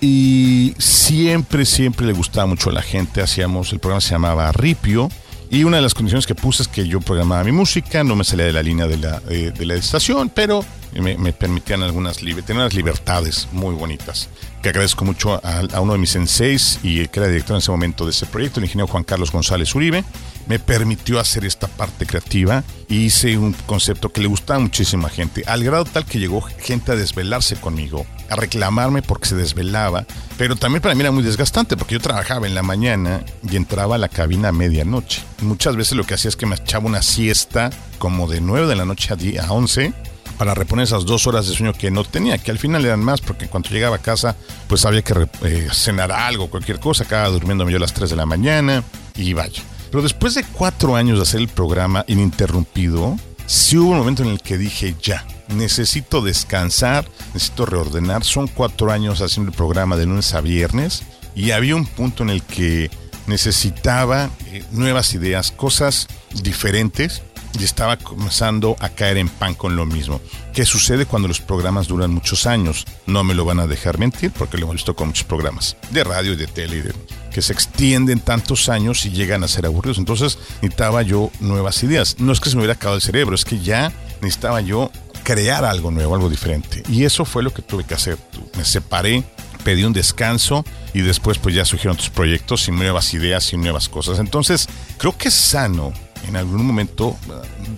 Y 0.00 0.74
siempre, 0.78 1.64
siempre 1.64 2.06
le 2.06 2.12
gustaba 2.12 2.46
mucho 2.46 2.70
a 2.70 2.72
la 2.72 2.82
gente. 2.82 3.20
Hacíamos, 3.20 3.72
el 3.72 3.80
programa 3.80 4.00
se 4.00 4.10
llamaba 4.10 4.52
Ripio. 4.52 5.08
Y 5.50 5.64
una 5.64 5.78
de 5.78 5.82
las 5.82 5.94
condiciones 5.94 6.26
que 6.26 6.36
puse 6.36 6.62
es 6.62 6.68
que 6.68 6.86
yo 6.86 7.00
programaba 7.00 7.42
mi 7.42 7.52
música, 7.52 8.04
no 8.04 8.14
me 8.14 8.22
salía 8.22 8.46
de 8.46 8.52
la 8.52 8.62
línea 8.62 8.86
de 8.86 8.98
la, 8.98 9.20
eh, 9.28 9.50
de, 9.56 9.66
la 9.66 9.74
estación, 9.74 10.28
pero 10.28 10.64
me, 10.92 11.32
permitían 11.32 11.82
algunas 11.82 12.22
unas 12.22 12.74
libertades 12.74 13.48
muy 13.50 13.74
bonitas. 13.74 14.28
Que 14.62 14.70
agradezco 14.70 15.04
mucho 15.04 15.34
a, 15.34 15.60
a, 15.72 15.80
uno 15.80 15.92
de 15.92 15.98
mis 15.98 16.10
senseis 16.10 16.80
y 16.82 17.00
el 17.00 17.10
que 17.10 17.20
era 17.20 17.28
director 17.28 17.54
en 17.54 17.58
ese 17.58 17.70
momento 17.70 18.04
de 18.04 18.10
ese 18.10 18.26
proyecto, 18.26 18.60
el 18.60 18.64
ingeniero 18.64 18.88
Juan 18.88 19.04
Carlos 19.04 19.30
González 19.30 19.74
Uribe, 19.74 20.04
me 20.48 20.58
permitió 20.58 21.20
hacer 21.20 21.44
esta 21.44 21.68
parte 21.68 22.06
creativa 22.06 22.64
y 22.88 23.04
hice 23.04 23.36
un 23.36 23.52
concepto 23.52 24.08
que 24.08 24.20
le 24.20 24.28
gustaba 24.28 24.58
a 24.58 24.62
muchísima 24.62 25.08
gente, 25.10 25.44
al 25.46 25.62
grado 25.62 25.84
tal 25.84 26.06
que 26.06 26.18
llegó 26.18 26.40
gente 26.40 26.92
a 26.92 26.96
desvelarse 26.96 27.56
conmigo, 27.56 28.06
a 28.30 28.36
reclamarme 28.36 29.02
porque 29.02 29.28
se 29.28 29.36
desvelaba, 29.36 30.06
pero 30.38 30.56
también 30.56 30.82
para 30.82 30.94
mí 30.94 31.02
era 31.02 31.10
muy 31.10 31.22
desgastante 31.22 31.76
porque 31.76 31.94
yo 31.94 32.00
trabajaba 32.00 32.46
en 32.46 32.54
la 32.54 32.62
mañana 32.62 33.22
y 33.48 33.56
entraba 33.56 33.96
a 33.96 33.98
la 33.98 34.08
cabina 34.08 34.48
a 34.48 34.52
medianoche. 34.52 35.22
Muchas 35.42 35.76
veces 35.76 35.96
lo 35.96 36.04
que 36.04 36.14
hacía 36.14 36.30
es 36.30 36.36
que 36.36 36.46
me 36.46 36.56
echaba 36.56 36.86
una 36.86 37.02
siesta 37.02 37.70
como 37.98 38.26
de 38.26 38.40
9 38.40 38.66
de 38.66 38.76
la 38.76 38.86
noche 38.86 39.14
a 39.38 39.52
11 39.52 39.92
para 40.38 40.54
reponer 40.54 40.84
esas 40.84 41.04
dos 41.04 41.26
horas 41.26 41.48
de 41.48 41.54
sueño 41.54 41.72
que 41.72 41.90
no 41.90 42.04
tenía, 42.04 42.38
que 42.38 42.52
al 42.52 42.58
final 42.58 42.84
eran 42.84 43.00
más, 43.00 43.20
porque 43.20 43.48
cuando 43.48 43.70
llegaba 43.70 43.96
a 43.96 43.98
casa, 43.98 44.36
pues 44.68 44.86
había 44.86 45.02
que 45.02 45.28
eh, 45.42 45.68
cenar 45.72 46.12
algo, 46.12 46.48
cualquier 46.48 46.78
cosa, 46.78 47.04
acababa 47.04 47.28
durmiéndome 47.30 47.72
yo 47.72 47.78
a 47.78 47.80
las 47.80 47.92
3 47.92 48.10
de 48.10 48.16
la 48.16 48.24
mañana 48.24 48.84
y 49.16 49.32
vaya. 49.32 49.62
Pero 49.90 50.02
después 50.02 50.34
de 50.34 50.44
cuatro 50.44 50.96
años 50.96 51.18
de 51.18 51.22
hacer 51.22 51.40
el 51.40 51.48
programa 51.48 52.04
ininterrumpido, 52.06 53.16
sí 53.46 53.76
hubo 53.76 53.90
un 53.90 53.98
momento 53.98 54.22
en 54.22 54.28
el 54.28 54.40
que 54.40 54.58
dije, 54.58 54.94
ya, 55.02 55.26
necesito 55.48 56.20
descansar, 56.20 57.08
necesito 57.34 57.66
reordenar. 57.66 58.22
Son 58.22 58.46
cuatro 58.46 58.92
años 58.92 59.20
haciendo 59.20 59.50
el 59.50 59.56
programa 59.56 59.96
de 59.96 60.06
lunes 60.06 60.34
a 60.34 60.40
viernes 60.40 61.02
y 61.34 61.50
había 61.50 61.74
un 61.74 61.86
punto 61.86 62.22
en 62.22 62.30
el 62.30 62.42
que 62.42 62.90
necesitaba 63.26 64.30
eh, 64.46 64.64
nuevas 64.70 65.14
ideas, 65.14 65.50
cosas 65.50 66.06
diferentes 66.42 67.22
y 67.58 67.64
estaba 67.64 67.96
comenzando 67.96 68.76
a 68.80 68.88
caer 68.88 69.18
en 69.18 69.28
pan 69.28 69.54
con 69.54 69.76
lo 69.76 69.86
mismo. 69.86 70.20
¿Qué 70.52 70.64
sucede 70.64 71.06
cuando 71.06 71.28
los 71.28 71.40
programas 71.40 71.88
duran 71.88 72.12
muchos 72.12 72.46
años? 72.46 72.84
No 73.06 73.24
me 73.24 73.34
lo 73.34 73.44
van 73.44 73.60
a 73.60 73.66
dejar 73.66 73.98
mentir 73.98 74.32
porque 74.32 74.58
lo 74.58 74.64
hemos 74.64 74.76
visto 74.76 74.96
con 74.96 75.08
muchos 75.08 75.24
programas 75.24 75.76
de 75.90 76.04
radio 76.04 76.32
y 76.32 76.36
de 76.36 76.46
tele 76.46 76.92
que 77.32 77.42
se 77.42 77.52
extienden 77.52 78.20
tantos 78.20 78.68
años 78.68 79.04
y 79.06 79.10
llegan 79.10 79.44
a 79.44 79.48
ser 79.48 79.66
aburridos. 79.66 79.98
Entonces 79.98 80.38
necesitaba 80.60 81.02
yo 81.02 81.30
nuevas 81.40 81.82
ideas. 81.82 82.16
No 82.18 82.32
es 82.32 82.40
que 82.40 82.50
se 82.50 82.56
me 82.56 82.62
hubiera 82.62 82.74
acabado 82.74 82.96
el 82.96 83.02
cerebro, 83.02 83.34
es 83.34 83.44
que 83.44 83.60
ya 83.60 83.92
necesitaba 84.20 84.60
yo 84.60 84.90
crear 85.22 85.64
algo 85.64 85.90
nuevo, 85.90 86.14
algo 86.14 86.30
diferente. 86.30 86.82
Y 86.88 87.04
eso 87.04 87.24
fue 87.24 87.42
lo 87.42 87.52
que 87.52 87.62
tuve 87.62 87.84
que 87.84 87.94
hacer. 87.94 88.18
Me 88.56 88.64
separé, 88.64 89.24
pedí 89.62 89.84
un 89.84 89.92
descanso 89.92 90.64
y 90.94 91.02
después 91.02 91.38
pues 91.38 91.54
ya 91.54 91.64
surgieron 91.64 91.94
otros 91.94 92.10
proyectos 92.10 92.66
y 92.68 92.72
nuevas 92.72 93.12
ideas 93.14 93.52
y 93.52 93.56
nuevas 93.56 93.88
cosas. 93.88 94.18
Entonces 94.18 94.68
creo 94.96 95.16
que 95.16 95.28
es 95.28 95.34
sano 95.34 95.92
en 96.26 96.36
algún 96.36 96.64
momento 96.66 97.16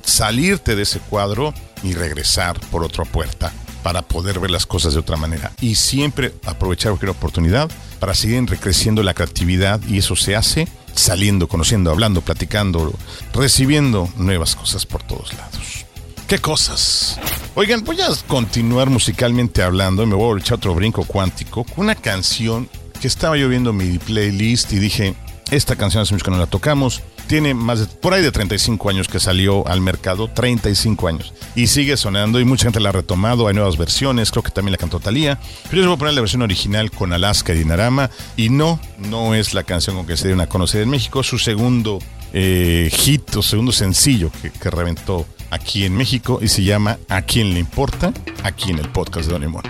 salirte 0.05 0.77
de 0.77 0.83
ese 0.83 1.01
cuadro 1.01 1.55
y 1.83 1.95
regresar 1.95 2.59
por 2.71 2.85
otra 2.85 3.05
puerta 3.05 3.53
para 3.83 4.03
poder 4.03 4.41
ver 4.41 4.51
las 4.51 4.67
cosas 4.67 4.95
de 4.95 5.01
otra 5.01 5.17
manera. 5.17 5.53
Y 5.61 5.75
siempre 5.75 6.35
aprovechar 6.45 6.93
cualquier 6.93 7.11
oportunidad 7.11 7.71
para 7.99 8.15
seguir 8.15 8.45
recreciendo 8.49 9.03
la 9.03 9.15
creatividad 9.15 9.81
y 9.89 9.99
eso 9.99 10.17
se 10.17 10.37
hace 10.37 10.69
saliendo, 10.95 11.49
conociendo, 11.49 11.91
hablando, 11.91 12.21
platicando, 12.21 12.93
recibiendo 13.33 14.09
nuevas 14.17 14.57
cosas 14.57 14.87
por 14.87 15.03
todos 15.03 15.33
lados. 15.35 15.87
¿Qué 16.27 16.39
cosas? 16.39 17.19
Oigan, 17.55 17.83
voy 17.85 18.01
a 18.01 18.09
continuar 18.29 18.89
musicalmente 18.89 19.63
hablando 19.63 20.03
y 20.03 20.07
me 20.07 20.15
voy 20.15 20.39
a 20.39 20.41
echar 20.41 20.59
otro 20.59 20.75
brinco 20.75 21.05
cuántico 21.05 21.65
con 21.65 21.85
una 21.85 21.95
canción 21.95 22.69
que 23.01 23.09
estaba 23.09 23.37
yo 23.37 23.49
viendo 23.49 23.73
mi 23.73 23.99
playlist 23.99 24.73
y 24.73 24.79
dije, 24.79 25.15
esta 25.51 25.75
canción 25.75 26.03
hace 26.03 26.15
mucho 26.15 26.25
que 26.25 26.31
no 26.31 26.39
la 26.39 26.47
tocamos 26.47 27.03
tiene 27.31 27.55
más 27.55 27.79
de, 27.79 27.87
por 27.87 28.13
ahí 28.13 28.23
de 28.23 28.33
35 28.33 28.91
años 28.91 29.07
que 29.07 29.21
salió 29.21 29.65
al 29.69 29.81
mercado, 29.81 30.27
35 30.27 31.07
años, 31.07 31.33
y 31.55 31.69
sigue 31.69 31.97
sonando 31.97 32.41
y 32.41 32.45
mucha 32.45 32.65
gente 32.65 32.81
la 32.81 32.89
ha 32.89 32.93
retomado, 32.93 33.47
hay 33.47 33.55
nuevas 33.55 33.77
versiones, 33.77 34.33
creo 34.33 34.43
que 34.43 34.51
también 34.51 34.73
la 34.73 34.79
cantó 34.79 34.99
Talía, 34.99 35.39
pero 35.63 35.77
yo 35.77 35.79
les 35.83 35.87
voy 35.87 35.95
a 35.95 35.99
poner 35.99 36.15
la 36.15 36.23
versión 36.23 36.43
original 36.43 36.91
con 36.91 37.13
Alaska 37.13 37.55
y 37.55 37.59
Dinarama, 37.59 38.11
y 38.37 38.49
no, 38.49 38.81
no 38.99 39.37
es 39.37 39.55
la 39.55 39.63
canción 39.63 39.95
con 39.95 40.09
que 40.09 40.17
se 40.17 40.27
dieron 40.27 40.41
a 40.41 40.49
conocer 40.49 40.83
en 40.83 40.91
México, 40.91 41.23
su 41.23 41.39
segundo 41.39 42.01
eh, 42.33 42.91
hit 42.93 43.37
o 43.37 43.43
segundo 43.43 43.71
sencillo 43.71 44.33
que, 44.43 44.69
reventó 44.69 45.25
aquí 45.51 45.85
en 45.85 45.97
México 45.97 46.41
y 46.43 46.49
se 46.49 46.65
llama 46.65 46.99
¿A 47.09 47.23
quién 47.23 47.55
le 47.55 47.61
importa? 47.61 48.13
Aquí 48.43 48.73
en 48.73 48.81
el 48.81 48.89
podcast 48.89 49.27
de 49.27 49.33
Don 49.35 49.43
Limón. 49.43 49.63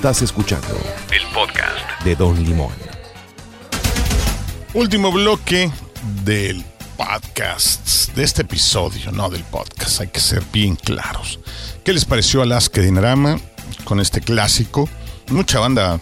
Estás 0.00 0.22
escuchando 0.22 0.66
el 1.12 1.20
podcast 1.34 2.02
de 2.04 2.16
Don 2.16 2.42
Limón. 2.42 2.72
Último 4.72 5.12
bloque 5.12 5.70
del 6.24 6.64
podcast, 6.96 8.14
de 8.14 8.22
este 8.22 8.40
episodio, 8.40 9.12
no 9.12 9.28
del 9.28 9.44
podcast, 9.44 10.00
hay 10.00 10.08
que 10.08 10.20
ser 10.20 10.42
bien 10.54 10.76
claros. 10.76 11.38
¿Qué 11.84 11.92
les 11.92 12.06
pareció 12.06 12.40
Alaska 12.40 12.80
Dinarama 12.80 13.38
con 13.84 14.00
este 14.00 14.22
clásico? 14.22 14.88
Mucha 15.28 15.60
banda 15.60 16.00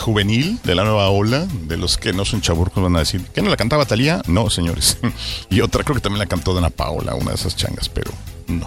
juvenil 0.00 0.58
de 0.64 0.74
la 0.74 0.82
nueva 0.82 1.08
ola, 1.10 1.46
de 1.68 1.76
los 1.76 1.98
que 1.98 2.12
no 2.12 2.24
son 2.24 2.40
chaburcos 2.40 2.82
van 2.82 2.96
a 2.96 2.98
decir, 2.98 3.24
¿que 3.32 3.42
no 3.42 3.50
la 3.50 3.56
cantaba 3.56 3.86
Talía? 3.86 4.22
No, 4.26 4.50
señores. 4.50 4.98
y 5.50 5.60
otra 5.60 5.84
creo 5.84 5.94
que 5.94 6.02
también 6.02 6.18
la 6.18 6.26
cantó 6.26 6.52
Dana 6.52 6.70
Paola, 6.70 7.14
una 7.14 7.30
de 7.30 7.36
esas 7.36 7.54
changas, 7.54 7.88
pero 7.88 8.10
no. 8.48 8.66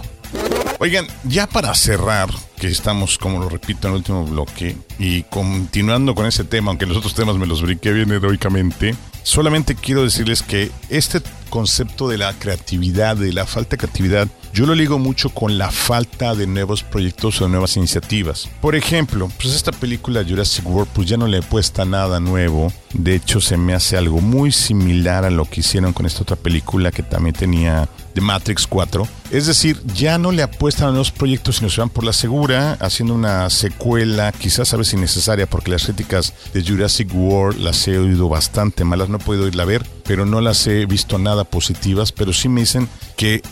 Oigan, 0.78 1.06
ya 1.24 1.46
para 1.46 1.74
cerrar, 1.74 2.30
que 2.60 2.68
estamos, 2.68 3.16
como 3.16 3.40
lo 3.40 3.48
repito, 3.48 3.88
en 3.88 3.94
el 3.94 3.98
último 3.98 4.24
bloque, 4.26 4.76
y 4.98 5.22
continuando 5.24 6.14
con 6.14 6.26
ese 6.26 6.44
tema, 6.44 6.70
aunque 6.70 6.84
los 6.84 6.98
otros 6.98 7.14
temas 7.14 7.36
me 7.36 7.46
los 7.46 7.62
brinqué 7.62 7.90
bien 7.90 8.12
heroicamente, 8.12 8.94
solamente 9.22 9.74
quiero 9.74 10.04
decirles 10.04 10.42
que 10.42 10.70
este 10.90 11.22
concepto 11.48 12.06
de 12.06 12.18
la 12.18 12.32
creatividad, 12.34 13.16
de 13.16 13.32
la 13.32 13.46
falta 13.46 13.70
de 13.70 13.78
creatividad, 13.78 14.28
yo 14.52 14.66
lo 14.66 14.74
ligo 14.74 14.98
mucho 14.98 15.30
con 15.30 15.58
la 15.58 15.70
falta 15.70 16.34
de 16.34 16.46
nuevos 16.46 16.82
proyectos 16.82 17.40
o 17.40 17.48
nuevas 17.48 17.76
iniciativas. 17.76 18.48
Por 18.60 18.74
ejemplo, 18.74 19.30
pues 19.40 19.54
esta 19.54 19.72
película 19.72 20.24
Jurassic 20.28 20.66
World 20.66 20.90
pues 20.92 21.08
ya 21.08 21.16
no 21.16 21.26
le 21.26 21.42
puesta 21.42 21.84
nada 21.84 22.20
nuevo. 22.20 22.72
De 22.92 23.14
hecho, 23.14 23.40
se 23.40 23.56
me 23.56 23.74
hace 23.74 23.96
algo 23.96 24.20
muy 24.20 24.52
similar 24.52 25.24
a 25.24 25.30
lo 25.30 25.44
que 25.44 25.60
hicieron 25.60 25.92
con 25.92 26.06
esta 26.06 26.22
otra 26.22 26.36
película 26.36 26.90
que 26.90 27.02
también 27.02 27.34
tenía 27.34 27.88
de 28.14 28.20
Matrix 28.20 28.66
4. 28.66 29.06
Es 29.30 29.46
decir, 29.46 29.80
ya 29.94 30.18
no 30.18 30.32
le 30.32 30.42
apuestan 30.42 30.88
a 30.88 30.90
nuevos 30.90 31.12
proyectos 31.12 31.56
sino 31.56 31.70
se 31.70 31.80
van 31.80 31.90
por 31.90 32.04
la 32.04 32.12
segura, 32.12 32.49
haciendo 32.56 33.14
una 33.14 33.48
secuela, 33.50 34.32
quizás 34.32 34.72
a 34.74 34.76
veces 34.76 34.94
innecesaria, 34.94 35.48
porque 35.48 35.70
las 35.70 35.84
críticas 35.84 36.32
de 36.52 36.64
Jurassic 36.64 37.12
World 37.14 37.60
las 37.60 37.86
he 37.88 37.98
oído 37.98 38.28
bastante 38.28 38.84
malas, 38.84 39.08
no 39.08 39.18
he 39.18 39.20
podido 39.20 39.46
irla 39.46 39.62
a 39.62 39.66
ver, 39.66 39.86
pero 40.04 40.26
no 40.26 40.40
las 40.40 40.66
he 40.66 40.86
visto 40.86 41.18
nada 41.18 41.44
positivas, 41.44 42.12
pero 42.12 42.32
sí 42.32 42.48
me 42.48 42.60
dicen 42.60 42.88
que 43.16 43.42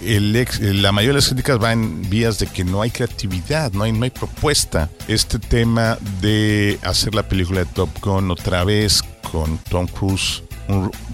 la 0.61 0.93
mayoría 0.93 1.15
de 1.15 1.21
las 1.21 1.29
críticas 1.29 1.63
va 1.63 1.73
en 1.73 2.09
vías 2.09 2.39
de 2.39 2.47
que 2.47 2.65
no 2.65 2.83
hay 2.83 2.91
creatividad, 2.91 3.73
no 3.73 3.85
hay, 3.85 3.93
no 3.93 4.05
hay 4.05 4.11
propuesta. 4.11 4.89
Este 5.07 5.39
tema 5.39 5.99
de 6.21 6.79
hacer 6.83 7.15
la 7.15 7.29
película 7.29 7.61
de 7.61 7.67
Top 7.67 7.91
Gun 8.03 8.31
otra 8.31 8.65
vez 8.65 9.03
con 9.31 9.59
Tom 9.71 9.87
Cruise, 9.87 10.43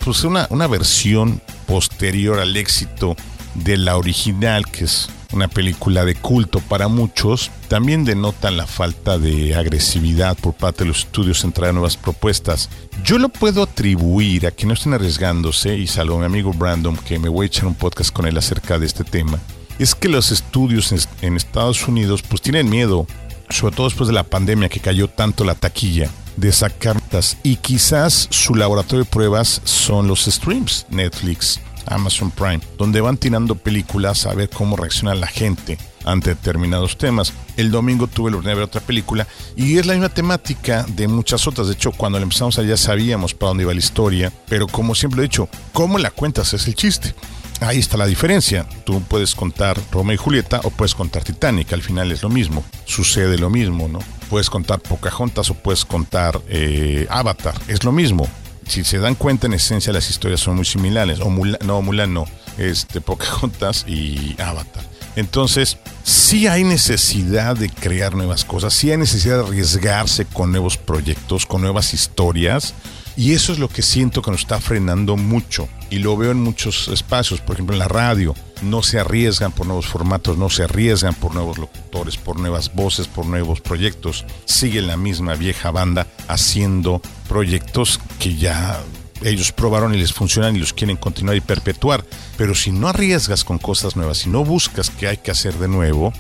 pues 0.04 0.24
una, 0.24 0.46
una 0.50 0.66
versión 0.66 1.40
posterior 1.66 2.38
al 2.38 2.56
éxito 2.56 3.16
de 3.54 3.76
la 3.76 3.96
original, 3.96 4.66
que 4.66 4.84
es 4.84 5.08
una 5.34 5.48
película 5.48 6.04
de 6.04 6.14
culto 6.14 6.60
para 6.60 6.88
muchos, 6.88 7.50
también 7.68 8.04
denotan 8.04 8.56
la 8.56 8.66
falta 8.66 9.18
de 9.18 9.54
agresividad 9.54 10.36
por 10.36 10.54
parte 10.54 10.84
de 10.84 10.88
los 10.88 11.00
estudios 11.00 11.44
en 11.44 11.52
traer 11.52 11.74
nuevas 11.74 11.96
propuestas. 11.96 12.70
Yo 13.04 13.18
lo 13.18 13.28
puedo 13.28 13.64
atribuir 13.64 14.46
a 14.46 14.52
que 14.52 14.66
no 14.66 14.74
estén 14.74 14.94
arriesgándose, 14.94 15.76
y 15.76 15.86
salvo 15.86 16.18
mi 16.18 16.24
amigo 16.24 16.52
Brandon, 16.52 16.96
que 16.96 17.18
me 17.18 17.28
voy 17.28 17.44
a 17.44 17.46
echar 17.48 17.66
un 17.66 17.74
podcast 17.74 18.12
con 18.12 18.26
él 18.26 18.38
acerca 18.38 18.78
de 18.78 18.86
este 18.86 19.04
tema, 19.04 19.38
es 19.78 19.94
que 19.94 20.08
los 20.08 20.30
estudios 20.30 20.94
en 21.20 21.36
Estados 21.36 21.86
Unidos 21.88 22.22
pues 22.22 22.40
tienen 22.40 22.70
miedo, 22.70 23.06
sobre 23.50 23.74
todo 23.74 23.88
después 23.88 24.06
de 24.06 24.14
la 24.14 24.24
pandemia 24.24 24.68
que 24.68 24.80
cayó 24.80 25.08
tanto 25.08 25.44
la 25.44 25.54
taquilla, 25.56 26.10
de 26.36 26.52
sacar 26.52 27.00
y 27.42 27.56
quizás 27.56 28.26
su 28.30 28.54
laboratorio 28.54 29.04
de 29.04 29.10
pruebas 29.10 29.60
son 29.64 30.08
los 30.08 30.24
streams, 30.24 30.86
Netflix, 30.90 31.60
Amazon 31.86 32.30
Prime, 32.30 32.60
donde 32.78 33.00
van 33.00 33.16
tirando 33.16 33.54
películas 33.54 34.26
a 34.26 34.34
ver 34.34 34.50
cómo 34.50 34.76
reacciona 34.76 35.14
la 35.14 35.26
gente 35.26 35.78
ante 36.04 36.30
determinados 36.30 36.98
temas. 36.98 37.32
El 37.56 37.70
domingo 37.70 38.06
tuve 38.06 38.30
la 38.30 38.36
oportunidad 38.36 38.52
de 38.52 38.60
ver 38.60 38.68
otra 38.68 38.80
película 38.80 39.26
y 39.56 39.78
es 39.78 39.86
la 39.86 39.94
misma 39.94 40.08
temática 40.08 40.84
de 40.88 41.08
muchas 41.08 41.46
otras. 41.46 41.68
De 41.68 41.74
hecho, 41.74 41.92
cuando 41.92 42.18
la 42.18 42.24
empezamos 42.24 42.58
allá 42.58 42.76
sabíamos 42.76 43.34
para 43.34 43.48
dónde 43.48 43.64
iba 43.64 43.72
la 43.72 43.78
historia, 43.78 44.32
pero 44.48 44.66
como 44.66 44.94
siempre 44.94 45.20
he 45.20 45.24
dicho, 45.24 45.48
cómo 45.72 45.98
la 45.98 46.10
cuentas 46.10 46.52
es 46.54 46.66
el 46.66 46.74
chiste. 46.74 47.14
Ahí 47.60 47.78
está 47.78 47.96
la 47.96 48.06
diferencia. 48.06 48.66
Tú 48.84 49.00
puedes 49.02 49.34
contar 49.34 49.78
Romeo 49.92 50.14
y 50.14 50.18
Julieta 50.18 50.60
o 50.64 50.70
puedes 50.70 50.94
contar 50.94 51.22
Titanic. 51.22 51.72
Al 51.72 51.82
final 51.82 52.10
es 52.10 52.22
lo 52.22 52.28
mismo. 52.28 52.64
Sucede 52.84 53.38
lo 53.38 53.48
mismo, 53.48 53.88
¿no? 53.88 54.00
Puedes 54.28 54.50
contar 54.50 54.80
Pocahontas 54.80 55.50
o 55.50 55.54
puedes 55.54 55.84
contar 55.84 56.40
eh, 56.48 57.06
Avatar. 57.08 57.54
Es 57.68 57.84
lo 57.84 57.92
mismo 57.92 58.28
si 58.66 58.84
se 58.84 58.98
dan 58.98 59.14
cuenta, 59.14 59.46
en 59.46 59.54
esencia 59.54 59.92
las 59.92 60.10
historias 60.10 60.40
son 60.40 60.56
muy 60.56 60.64
similares. 60.64 61.20
O 61.20 61.30
no, 61.64 61.82
Mulan 61.82 62.14
no, 62.14 62.24
este, 62.58 63.00
Pocahontas 63.00 63.84
y 63.86 64.36
Avatar. 64.40 64.82
Entonces, 65.16 65.78
sí 66.02 66.46
hay 66.46 66.64
necesidad 66.64 67.56
de 67.56 67.70
crear 67.70 68.14
nuevas 68.14 68.44
cosas, 68.44 68.74
sí 68.74 68.90
hay 68.90 68.96
necesidad 68.96 69.38
de 69.38 69.44
arriesgarse 69.44 70.24
con 70.24 70.50
nuevos 70.50 70.76
proyectos, 70.76 71.46
con 71.46 71.60
nuevas 71.62 71.94
historias. 71.94 72.74
Y 73.16 73.32
eso 73.32 73.52
es 73.52 73.60
lo 73.60 73.68
que 73.68 73.82
siento 73.82 74.22
que 74.22 74.32
nos 74.32 74.40
está 74.40 74.60
frenando 74.60 75.16
mucho. 75.16 75.68
Y 75.88 75.98
lo 75.98 76.16
veo 76.16 76.32
en 76.32 76.40
muchos 76.40 76.88
espacios, 76.88 77.40
por 77.40 77.54
ejemplo 77.54 77.74
en 77.74 77.78
la 77.78 77.88
radio. 77.88 78.34
No 78.64 78.82
se 78.82 78.98
arriesgan 78.98 79.52
por 79.52 79.66
nuevos 79.66 79.86
formatos, 79.86 80.38
no 80.38 80.50
se 80.50 80.64
arriesgan 80.64 81.14
por 81.14 81.34
nuevos 81.34 81.58
locutores, 81.58 82.16
por 82.16 82.38
nuevas 82.38 82.74
voces, 82.74 83.06
por 83.06 83.26
nuevos 83.26 83.60
proyectos. 83.60 84.24
Siguen 84.46 84.86
la 84.86 84.96
misma 84.96 85.34
vieja 85.34 85.70
banda 85.70 86.06
haciendo 86.28 87.00
proyectos 87.28 88.00
que 88.18 88.36
ya 88.36 88.82
ellos 89.22 89.52
probaron 89.52 89.94
y 89.94 89.98
les 89.98 90.12
funcionan 90.12 90.56
y 90.56 90.58
los 90.58 90.72
quieren 90.72 90.96
continuar 90.96 91.36
y 91.36 91.40
perpetuar. 91.40 92.04
Pero 92.36 92.54
si 92.54 92.72
no 92.72 92.88
arriesgas 92.88 93.44
con 93.44 93.58
cosas 93.58 93.96
nuevas, 93.96 94.18
si 94.18 94.30
no 94.30 94.44
buscas 94.44 94.90
qué 94.90 95.08
hay 95.08 95.16
que 95.18 95.30
hacer 95.30 95.54
de 95.54 95.68
nuevo, 95.68 96.12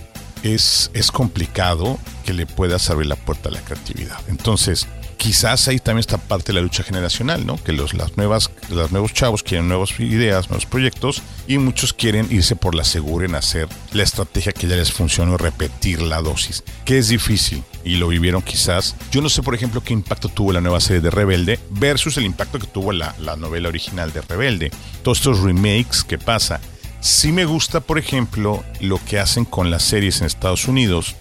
es, 0.42 0.90
es 0.94 1.10
complicado 1.10 1.98
que 2.24 2.32
le 2.32 2.46
puedas 2.46 2.90
abrir 2.90 3.08
la 3.08 3.16
puerta 3.16 3.48
a 3.48 3.52
la 3.52 3.60
creatividad. 3.60 4.18
Entonces, 4.28 4.86
quizás 5.14 5.68
ahí 5.68 5.78
también 5.78 6.00
está 6.00 6.18
parte 6.18 6.52
de 6.52 6.54
la 6.54 6.60
lucha 6.60 6.82
generacional, 6.82 7.46
¿no? 7.46 7.62
Que 7.62 7.72
los, 7.72 7.94
las 7.94 8.16
nuevas, 8.16 8.50
los 8.70 8.92
nuevos 8.92 9.12
chavos 9.12 9.42
quieren 9.42 9.68
nuevas 9.68 9.98
ideas, 9.98 10.48
nuevos 10.48 10.66
proyectos 10.66 11.22
y 11.46 11.58
muchos 11.58 11.92
quieren 11.92 12.28
irse 12.30 12.56
por 12.56 12.74
la 12.74 12.84
segura 12.84 13.26
en 13.26 13.34
hacer 13.34 13.68
la 13.92 14.02
estrategia 14.02 14.52
que 14.52 14.66
ya 14.66 14.76
les 14.76 14.92
funcionó 14.92 15.36
repetir 15.36 16.02
la 16.02 16.20
dosis, 16.22 16.64
que 16.84 16.98
es 16.98 17.08
difícil 17.08 17.62
y 17.84 17.96
lo 17.96 18.08
vivieron 18.08 18.42
quizás. 18.42 18.96
Yo 19.10 19.20
no 19.20 19.28
sé, 19.28 19.42
por 19.42 19.54
ejemplo, 19.54 19.82
qué 19.82 19.92
impacto 19.92 20.28
tuvo 20.28 20.52
la 20.52 20.60
nueva 20.60 20.80
serie 20.80 21.02
de 21.02 21.10
Rebelde 21.10 21.60
versus 21.70 22.16
el 22.16 22.24
impacto 22.24 22.58
que 22.58 22.66
tuvo 22.66 22.92
la, 22.92 23.14
la 23.18 23.36
novela 23.36 23.68
original 23.68 24.12
de 24.12 24.22
Rebelde. 24.22 24.70
Todos 25.02 25.18
estos 25.18 25.40
remakes 25.40 26.04
que 26.04 26.18
pasa. 26.18 26.60
Sí 27.00 27.32
me 27.32 27.44
gusta, 27.44 27.80
por 27.80 27.98
ejemplo, 27.98 28.64
lo 28.80 28.98
que 29.04 29.18
hacen 29.18 29.44
con 29.44 29.70
las 29.70 29.82
series 29.82 30.20
en 30.20 30.26
Estados 30.26 30.68
Unidos 30.68 31.16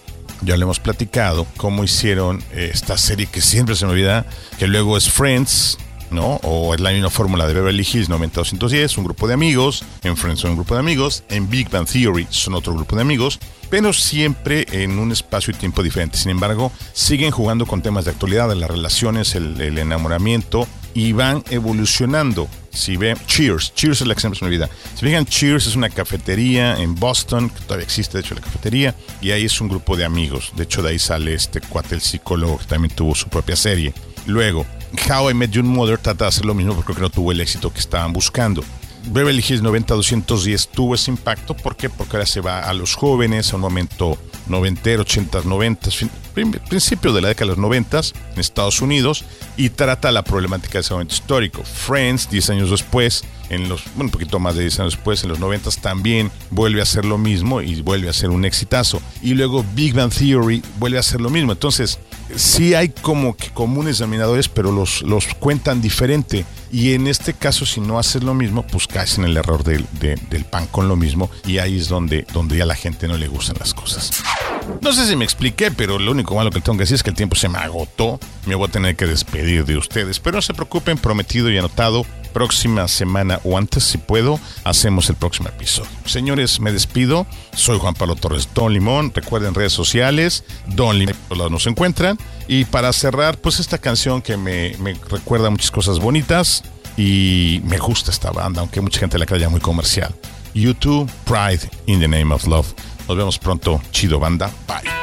ya 0.46 0.58
lo 0.58 0.64
hemos 0.64 0.80
platicado, 0.80 1.46
cómo 1.58 1.84
hicieron 1.84 2.44
eh, 2.52 2.72
esta 2.74 2.98
serie 2.98 3.28
que 3.28 3.42
siempre 3.42 3.76
se 3.76 3.86
me 3.86 3.94
olvida, 3.94 4.26
que 4.58 4.68
luego 4.68 4.98
es 4.98 5.10
Friends, 5.10 5.78
¿no? 6.12 6.40
O 6.44 6.74
es 6.74 6.80
la 6.80 6.92
misma 6.92 7.10
fórmula 7.10 7.48
de 7.48 7.54
Beverly 7.54 7.82
Hills 7.82 8.10
90210, 8.10 8.98
un 8.98 9.04
grupo 9.04 9.28
de 9.28 9.34
amigos, 9.34 9.84
en 10.04 10.16
Friends 10.16 10.42
son 10.42 10.52
un 10.52 10.58
grupo 10.58 10.76
de 10.76 10.80
amigos, 10.80 11.24
en 11.30 11.50
Big 11.50 11.70
Bang 11.70 11.88
Theory 11.88 12.28
son 12.30 12.54
otro 12.54 12.74
grupo 12.74 12.96
de 12.96 13.02
amigos, 13.02 13.40
pero 13.70 13.92
siempre 13.94 14.66
en 14.72 15.00
un 15.00 15.12
espacio 15.12 15.54
y 15.54 15.58
tiempo 15.58 15.82
diferente. 15.84 16.18
Sin 16.18 16.32
embargo, 16.32 16.72
siguen 16.94 17.32
jugando 17.32 17.66
con 17.66 17.82
temas 17.82 18.06
de 18.06 18.12
actualidad, 18.12 18.50
de 18.50 18.56
las 18.56 18.70
relaciones, 18.70 19.36
el, 19.36 19.60
el 19.60 19.78
enamoramiento, 19.78 20.68
y 20.94 21.12
van 21.14 21.44
evolucionando. 21.50 22.48
Si 22.74 22.98
ven, 22.98 23.18
Cheers, 23.28 23.74
Cheers 23.76 24.02
es 24.02 24.08
la 24.08 24.16
que 24.16 24.22
siempre 24.22 24.40
se 24.40 24.46
me. 24.46 24.68
Si 24.96 25.06
fijan, 25.06 25.26
Cheers 25.26 25.68
es 25.68 25.76
una 25.76 25.90
cafetería 25.90 26.78
en 26.78 26.96
Boston, 26.96 27.50
que 27.50 27.62
todavía 27.62 27.86
existe, 27.86 28.18
de 28.18 28.24
hecho, 28.24 28.36
la 28.36 28.42
cafetería, 28.42 28.96
y 29.22 29.32
ahí 29.32 29.46
es 29.46 29.62
un 29.62 29.70
grupo 29.70 29.96
de 29.96 30.06
amigos. 30.06 30.52
De 30.56 30.64
hecho, 30.64 30.82
de 30.82 30.90
ahí 30.90 31.00
sale 31.00 31.34
este 31.34 31.62
cuate, 31.62 31.96
el 31.96 32.02
psicólogo, 32.02 32.58
que 32.58 32.66
también 32.66 32.94
tuvo 32.94 33.14
su 33.14 33.30
propia 33.30 33.56
serie. 33.56 33.94
Luego, 34.26 34.66
How 35.10 35.30
I 35.30 35.34
Met 35.34 35.52
Your 35.52 35.66
Mother 35.66 35.98
trata 35.98 36.26
de 36.26 36.30
hacer 36.30 36.46
lo 36.46 36.54
mismo, 36.54 36.74
porque 36.74 36.94
creo 36.94 36.96
que 36.96 37.02
no 37.02 37.10
tuvo 37.10 37.32
el 37.32 37.42
éxito 37.42 37.72
que 37.72 37.80
estaban 37.80 38.12
buscando. 38.12 38.64
Beverly 39.06 39.44
Hills 39.48 39.62
90-210 39.62 40.70
tuvo 40.74 40.96
ese 40.96 41.12
impacto. 41.12 41.56
¿Por 41.56 41.76
qué? 41.76 41.90
Porque 41.90 42.16
ahora 42.16 42.26
se 42.26 42.42
va 42.42 42.62
a 42.62 42.74
los 42.74 42.96
jóvenes, 42.96 43.52
a 43.52 43.58
un 43.58 43.62
momento 43.62 44.18
noventero, 44.48 45.02
80, 45.02 45.42
90, 45.46 45.90
principio 46.70 47.14
de 47.14 47.22
la 47.22 47.30
década 47.30 47.52
de 47.52 47.56
los 47.56 47.58
90 47.60 48.02
en 48.34 48.40
Estados 48.40 48.82
Unidos 48.82 49.26
y 49.58 49.70
trata 49.70 50.12
la 50.12 50.24
problemática 50.24 50.74
de 50.74 50.80
ese 50.82 50.94
momento 50.94 51.14
histórico. 51.14 51.64
Friends, 51.64 52.30
10 52.30 52.50
años 52.52 52.70
después, 52.72 53.24
en 53.50 53.70
los, 53.70 53.84
bueno, 53.96 54.06
un 54.06 54.12
poquito 54.12 54.40
más 54.40 54.56
de 54.56 54.62
10 54.62 54.80
años 54.80 54.94
después, 54.96 55.24
en 55.24 55.30
los 55.30 55.40
90 55.40 55.70
también 55.82 56.32
vuelve 56.50 56.80
a 56.80 56.84
hacer 56.84 57.06
lo 57.06 57.18
mismo 57.18 57.62
y 57.62 57.82
vuelve 57.82 58.10
a 58.10 58.14
ser 58.14 58.30
un 58.30 58.46
exitazo. 58.46 59.02
Y 59.22 59.34
luego 59.34 59.66
Big 59.76 59.94
Bang 59.94 60.12
Theory 60.12 60.64
vuelve 60.78 60.98
a 60.98 61.02
hacer 61.02 61.22
lo 61.22 61.30
mismo. 61.30 61.52
Entonces, 61.52 62.00
sí 62.36 62.74
hay 62.74 62.90
como 62.90 63.36
que 63.36 63.50
comunes 63.50 64.00
denominadores, 64.00 64.50
pero 64.50 64.72
los, 64.72 65.02
los 65.02 65.28
cuentan 65.36 65.82
diferente. 65.82 66.46
Y 66.72 66.94
en 66.94 67.08
este 67.08 67.34
caso, 67.34 67.66
si 67.66 67.82
no 67.82 68.00
haces 68.00 68.24
lo 68.24 68.34
mismo, 68.34 68.66
pues 68.66 68.88
caes 68.88 69.18
en 69.18 69.26
el 69.26 69.38
error 69.38 69.64
del, 69.64 69.86
del 70.00 70.46
pan 70.46 70.68
con 70.68 70.88
lo 70.88 70.96
mismo. 70.96 71.30
Y 71.46 71.60
ahí 71.60 71.78
es 71.78 71.88
donde, 71.88 72.26
donde 72.34 72.58
ya 72.58 72.64
a 72.64 72.68
la 72.68 72.76
gente 72.76 73.08
no 73.08 73.18
le 73.18 73.28
gustan 73.28 73.56
las 73.60 73.74
cosas. 73.74 74.24
No 74.82 74.94
sé 74.94 75.06
si 75.06 75.16
me 75.16 75.24
expliqué, 75.24 75.72
pero 75.72 76.00
lo 76.00 76.12
único 76.12 76.36
malo 76.36 76.50
que 76.50 76.62
tengo 76.62 76.78
que 76.78 76.84
decir 76.84 76.96
es 76.96 77.04
que 77.04 77.12
el 77.12 77.16
tiempo 77.16 77.36
se 77.36 77.50
me 77.50 77.60
agotó. 77.60 78.20
Me 78.46 78.56
voy 78.56 78.68
a 78.68 78.72
tener 78.72 78.96
que 78.96 79.06
despedir 79.06 79.66
de 79.66 79.78
ustedes. 79.78 80.20
Pero 80.20 80.38
no 80.38 80.42
se 80.42 80.54
preocupen, 80.54 80.98
prometido 80.98 81.52
y 81.52 81.58
anotado. 81.58 82.06
Próxima 82.34 82.88
semana 82.88 83.40
o 83.44 83.58
antes, 83.58 83.84
si 83.84 83.98
puedo, 83.98 84.40
hacemos 84.64 85.10
el 85.10 85.16
próximo 85.16 85.50
episodio. 85.50 85.90
Señores, 86.06 86.60
me 86.60 86.72
despido. 86.72 87.26
Soy 87.56 87.80
Juan 87.80 87.94
Pablo 87.94 88.16
Torres 88.16 88.50
Don 88.54 88.74
Limón. 88.74 89.12
Recuerden 89.14 89.54
redes 89.54 89.74
sociales, 89.74 90.44
Don 90.68 90.98
Limón, 90.98 91.16
nos 91.52 91.68
encuentran. 91.68 92.18
Y 92.48 92.66
para 92.66 92.92
cerrar, 92.92 93.38
pues 93.38 93.60
esta 93.60 93.78
canción 93.78 94.22
que 94.22 94.36
me, 94.36 94.76
me 94.80 94.96
recuerda 95.10 95.50
muchas 95.50 95.72
cosas 95.72 96.00
bonitas 96.00 96.64
y 96.98 97.62
me 97.64 97.78
gusta 97.78 98.12
esta 98.12 98.32
banda, 98.32 98.62
aunque 98.62 98.82
mucha 98.82 99.00
gente 99.00 99.18
la 99.18 99.26
cree 99.26 99.48
muy 99.48 99.62
comercial. 99.62 100.14
YouTube, 100.54 101.10
Pride 101.26 101.70
in 101.88 102.00
the 102.00 102.08
Name 102.08 102.34
of 102.34 102.46
Love. 102.46 102.74
Nos 103.08 103.18
vemos 103.18 103.40
pronto. 103.40 103.82
Chido 103.92 104.20
banda. 104.20 104.52
Bye. 104.68 105.03